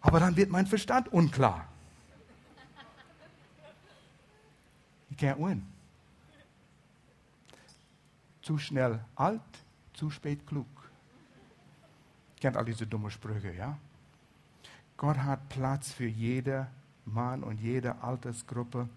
[0.00, 1.66] Aber dann wird mein Verstand unklar.
[5.10, 5.66] You can't win.
[8.42, 9.40] Zu schnell alt,
[9.94, 10.66] zu spät klug.
[12.40, 13.78] Kennt all diese dummen Sprüche, ja?
[14.96, 16.68] Gott hat Platz für jeder
[17.04, 18.88] Mann und jede Altersgruppe.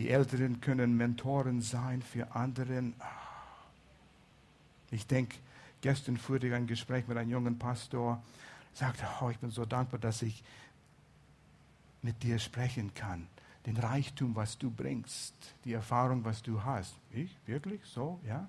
[0.00, 2.94] Die Älteren können Mentoren sein für anderen.
[4.90, 5.36] Ich denke,
[5.82, 8.22] gestern führte ich ein Gespräch mit einem jungen Pastor,
[8.72, 10.42] sagte, oh, ich bin so dankbar, dass ich
[12.00, 13.26] mit dir sprechen kann.
[13.66, 15.34] Den Reichtum, was du bringst,
[15.66, 16.94] die Erfahrung, was du hast.
[17.12, 17.36] Ich?
[17.44, 17.82] Wirklich?
[17.84, 18.18] So?
[18.26, 18.48] Ja?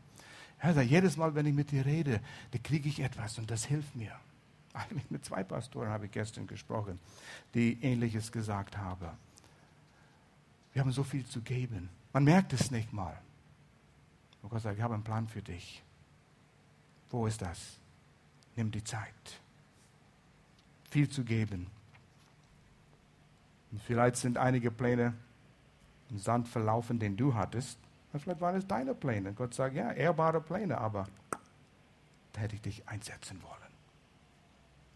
[0.58, 2.22] Also jedes Mal, wenn ich mit dir rede,
[2.52, 4.14] da kriege ich etwas und das hilft mir.
[4.74, 6.98] Eigentlich mit zwei Pastoren habe ich gestern gesprochen,
[7.54, 9.10] die Ähnliches gesagt haben.
[10.74, 11.90] Wir haben so viel zu geben.
[12.14, 13.18] Man merkt es nicht mal.
[14.42, 15.84] Und Gott sagt, ich habe einen Plan für dich.
[17.10, 17.78] Wo ist das?
[18.56, 19.40] Nimm die Zeit.
[20.90, 21.68] Viel zu geben.
[23.72, 25.14] Und vielleicht sind einige Pläne
[26.10, 27.78] im Sand verlaufen, den du hattest.
[28.12, 29.34] Und vielleicht waren es deine Pläne.
[29.34, 31.08] Gott sagt, ja, ehrbare Pläne, aber
[32.34, 33.58] da hätte ich dich einsetzen wollen.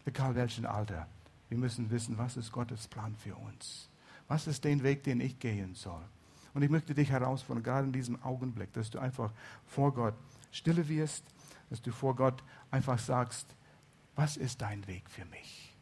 [0.04, 1.06] egal welchen Alter.
[1.48, 3.88] Wir müssen wissen, was ist Gottes Plan für uns.
[4.28, 6.02] Was ist der Weg, den ich gehen soll?
[6.54, 9.30] Und ich möchte dich herausfordern, gerade in diesem Augenblick, dass du einfach
[9.66, 10.14] vor Gott
[10.50, 11.24] stille wirst,
[11.70, 13.46] dass du vor Gott einfach sagst,
[14.14, 15.74] was ist dein Weg für mich?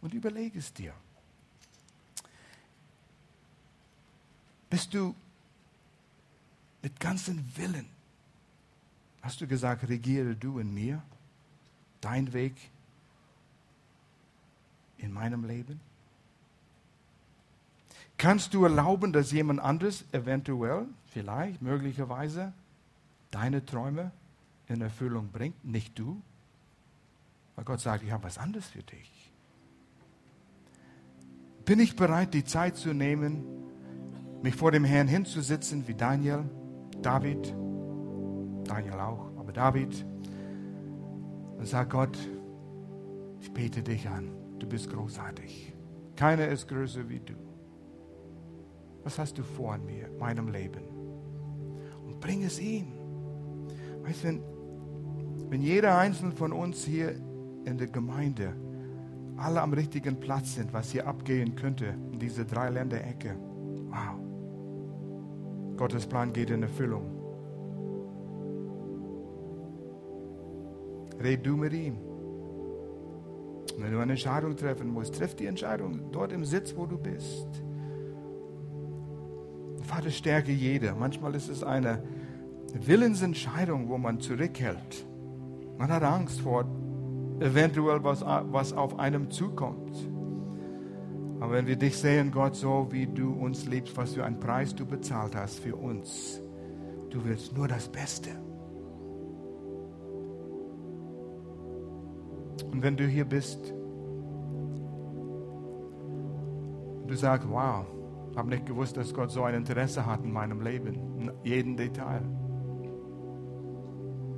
[0.00, 0.92] Und überlege es dir.
[4.68, 5.14] Bist du
[6.82, 7.88] mit ganzem Willen,
[9.22, 11.02] hast du gesagt, regiere du in mir,
[12.00, 12.54] dein Weg
[14.98, 15.80] in meinem Leben?
[18.20, 22.52] Kannst du erlauben, dass jemand anderes eventuell, vielleicht, möglicherweise
[23.30, 24.10] deine Träume
[24.68, 26.20] in Erfüllung bringt, nicht du?
[27.56, 29.32] Weil Gott sagt, ich habe was anderes für dich.
[31.64, 33.42] Bin ich bereit, die Zeit zu nehmen,
[34.42, 36.44] mich vor dem Herrn hinzusitzen wie Daniel,
[37.00, 37.54] David,
[38.64, 40.04] Daniel auch, aber David,
[41.56, 42.18] und sagt Gott,
[43.40, 45.72] ich bete dich an, du bist großartig.
[46.16, 47.49] Keiner ist größer wie du.
[49.04, 50.84] Was hast du vor in mir, meinem Leben?
[52.06, 52.86] Und bring es ihm.
[54.02, 54.42] Weißt du, wenn,
[55.48, 57.14] wenn jeder einzelne von uns hier
[57.64, 58.54] in der Gemeinde
[59.36, 63.36] alle am richtigen Platz sind, was hier abgehen könnte, in diese drei Länderecke,
[63.88, 64.18] wow.
[65.76, 67.20] Gottes Plan geht in Erfüllung.
[71.22, 71.98] Red du mit ihm.
[73.78, 77.62] wenn du eine Entscheidung treffen musst, treff die Entscheidung dort im Sitz, wo du bist.
[79.90, 80.94] Vater, stärke jeder.
[80.94, 82.00] Manchmal ist es eine
[82.74, 85.04] Willensentscheidung, wo man zurückhält.
[85.78, 86.64] Man hat Angst vor
[87.40, 90.08] eventuell was, was auf einem zukommt.
[91.40, 94.76] Aber wenn wir dich sehen, Gott, so wie du uns liebst, was für einen Preis
[94.76, 96.40] du bezahlt hast für uns,
[97.10, 98.30] du willst nur das Beste.
[102.70, 103.74] Und wenn du hier bist,
[107.08, 107.84] du sagst, wow,
[108.36, 112.22] habe nicht gewusst, dass Gott so ein Interesse hat in meinem Leben, in jedem Detail.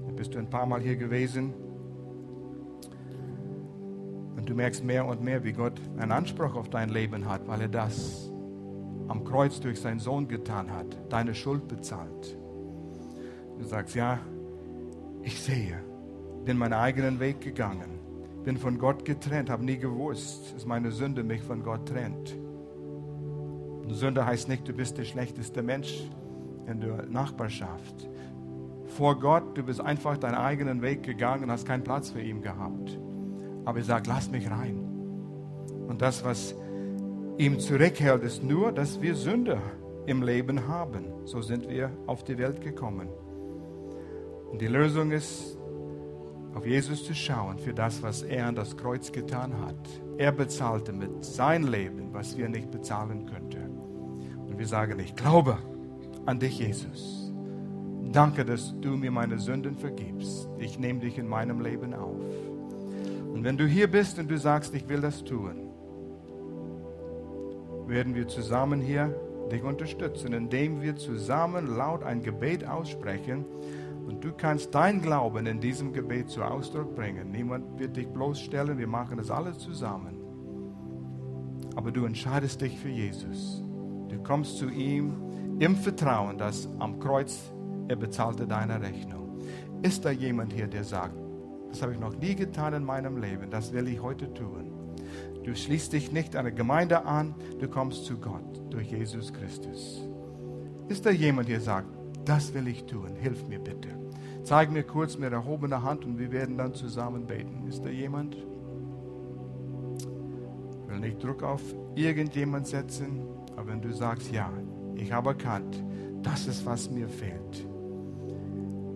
[0.07, 1.55] Dann bist du ein paar Mal hier gewesen
[4.37, 7.61] und du merkst mehr und mehr, wie Gott einen Anspruch auf dein Leben hat, weil
[7.61, 8.33] er das
[9.09, 12.37] am Kreuz durch seinen Sohn getan hat, deine Schuld bezahlt.
[13.59, 14.19] Du sagst, ja,
[15.23, 15.79] ich sehe,
[16.45, 18.01] bin meinen eigenen Weg gegangen,
[18.45, 22.37] bin von Gott getrennt, habe nie gewusst, dass meine Sünde mich von Gott trennt.
[23.93, 26.03] Sünde heißt nicht, du bist der schlechteste Mensch
[26.67, 28.09] in der Nachbarschaft.
[28.87, 32.43] Vor Gott, du bist einfach deinen eigenen Weg gegangen und hast keinen Platz für ihn
[32.43, 32.99] gehabt.
[33.65, 34.79] Aber er sagt, lass mich rein.
[35.89, 36.55] Und das, was
[37.39, 39.59] ihm zurückhält, ist nur, dass wir Sünde
[40.07, 41.05] im Leben haben.
[41.25, 43.09] So sind wir auf die Welt gekommen.
[44.51, 45.57] Und die Lösung ist,
[46.55, 49.89] auf Jesus zu schauen für das, was er an das Kreuz getan hat.
[50.19, 53.62] Er bezahlte mit seinem Leben, was wir nicht bezahlen könnten.
[54.53, 55.57] Und wir sagen, ich glaube
[56.27, 57.33] an dich, Jesus.
[58.13, 60.47] Danke, dass du mir meine Sünden vergibst.
[60.59, 62.21] Ich nehme dich in meinem Leben auf.
[63.33, 65.71] Und wenn du hier bist und du sagst, ich will das tun,
[67.87, 69.19] werden wir zusammen hier
[69.51, 73.47] dich unterstützen, indem wir zusammen laut ein Gebet aussprechen.
[74.07, 77.31] Und du kannst dein Glauben in diesem Gebet zu Ausdruck bringen.
[77.31, 80.21] Niemand wird dich bloßstellen, wir machen das alles zusammen.
[81.75, 83.65] Aber du entscheidest dich für Jesus.
[84.13, 85.15] Du kommst zu ihm
[85.59, 87.51] im Vertrauen, dass am Kreuz
[87.89, 89.39] er bezahlte deine Rechnung.
[89.83, 91.17] Ist da jemand hier, der sagt,
[91.71, 93.51] das habe ich noch nie getan in meinem Leben.
[93.51, 94.71] Das will ich heute tun.
[95.45, 100.07] Du schließt dich nicht an eine Gemeinde an, du kommst zu Gott durch Jesus Christus.
[100.89, 101.89] Ist da jemand, der sagt,
[102.27, 103.89] das will ich tun, hilf mir bitte.
[104.45, 107.67] Zeig mir kurz mit erhobener Hand und wir werden dann zusammen beten.
[107.67, 108.37] Ist da jemand?
[109.97, 111.63] Ich will nicht Druck auf
[111.95, 113.23] irgendjemand setzen,
[113.63, 114.51] aber wenn du sagst, ja,
[114.97, 115.83] ich habe erkannt,
[116.23, 117.67] das ist, was mir fehlt.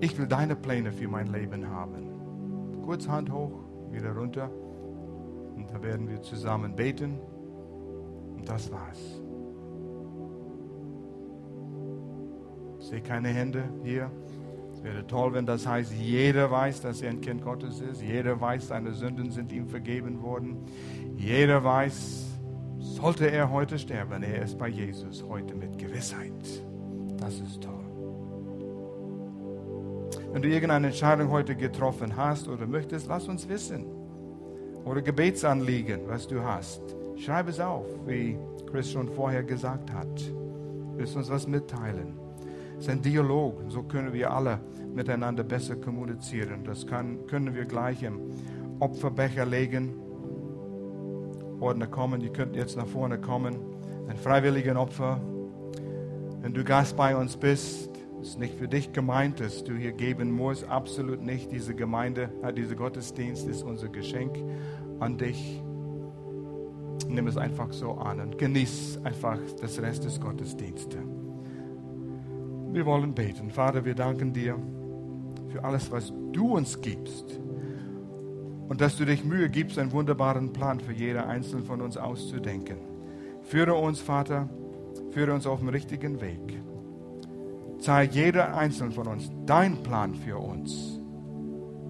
[0.01, 2.07] Ich will deine Pläne für mein Leben haben
[2.87, 3.51] kurz Hand hoch,
[3.91, 4.49] wieder runter.
[5.57, 7.19] Und da werden wir zusammen beten.
[8.37, 9.21] Und das war's.
[12.79, 14.09] Ich sehe keine Hände hier.
[14.73, 18.03] Es wäre toll, wenn das heißt, jeder weiß, dass er ein Kind Gottes ist.
[18.03, 20.59] Jeder weiß, seine Sünden sind ihm vergeben worden.
[21.17, 22.36] Jeder weiß,
[22.95, 26.33] sollte er heute sterben, er ist bei Jesus heute mit Gewissheit.
[27.19, 27.73] Das ist toll.
[30.33, 33.87] Wenn du irgendeine Entscheidung heute getroffen hast oder möchtest, lass uns wissen.
[34.85, 36.83] Oder Gebetsanliegen, was du hast.
[37.17, 38.39] Schreib es auf, wie
[38.71, 40.33] Chris schon vorher gesagt hat.
[40.95, 42.19] Willst uns was mitteilen?
[42.79, 43.63] Es ist ein Dialog.
[43.69, 44.61] So können wir alle
[44.95, 46.65] miteinander besser kommunizieren.
[46.65, 48.21] Das kann, können wir gleich im
[48.79, 49.95] Opferbecher legen.
[51.61, 53.57] Ordner kommen, ihr könnt jetzt nach vorne kommen.
[54.09, 55.21] Ein freiwilliges Opfer.
[56.41, 57.91] Wenn du Gast bei uns bist,
[58.21, 60.65] ist nicht für dich gemeint, dass du hier geben musst.
[60.69, 61.51] Absolut nicht.
[61.53, 64.37] Diese Gemeinde, äh, dieser Gottesdienst ist unser Geschenk
[65.01, 65.63] an dich.
[67.09, 70.99] Nimm es einfach so an und genieß einfach das Rest des Gottesdienstes.
[72.73, 73.51] Wir wollen beten.
[73.51, 74.59] Vater, wir danken dir
[75.49, 77.41] für alles, was du uns gibst.
[78.69, 82.79] Und dass du dich Mühe gibst, einen wunderbaren Plan für jeder Einzelne von uns auszudenken.
[83.43, 84.49] Führe uns, Vater,
[85.11, 86.61] führe uns auf dem richtigen Weg.
[87.79, 91.01] Zeig jeder Einzelne von uns dein Plan für uns,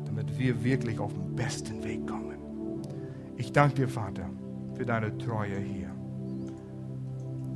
[0.04, 2.36] damit wir wirklich auf den besten Weg kommen.
[3.36, 4.28] Ich danke dir, Vater,
[4.74, 5.90] für deine Treue hier.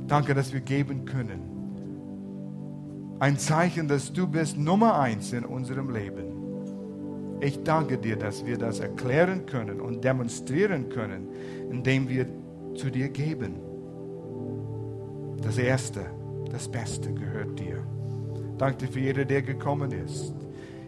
[0.07, 1.51] Danke, dass wir geben können.
[3.19, 6.40] Ein Zeichen, dass du bist Nummer eins in unserem Leben.
[7.41, 11.27] Ich danke dir, dass wir das erklären können und demonstrieren können,
[11.71, 12.27] indem wir
[12.75, 13.55] zu dir geben.
[15.41, 16.05] Das Erste,
[16.51, 17.83] das Beste gehört dir.
[18.59, 20.35] Danke für jeder, der gekommen ist.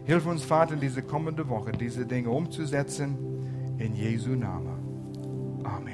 [0.04, 3.18] Hilf uns, Vater, diese kommende Woche diese Dinge umzusetzen.
[3.78, 5.60] In Jesu Namen.
[5.64, 5.93] Amen.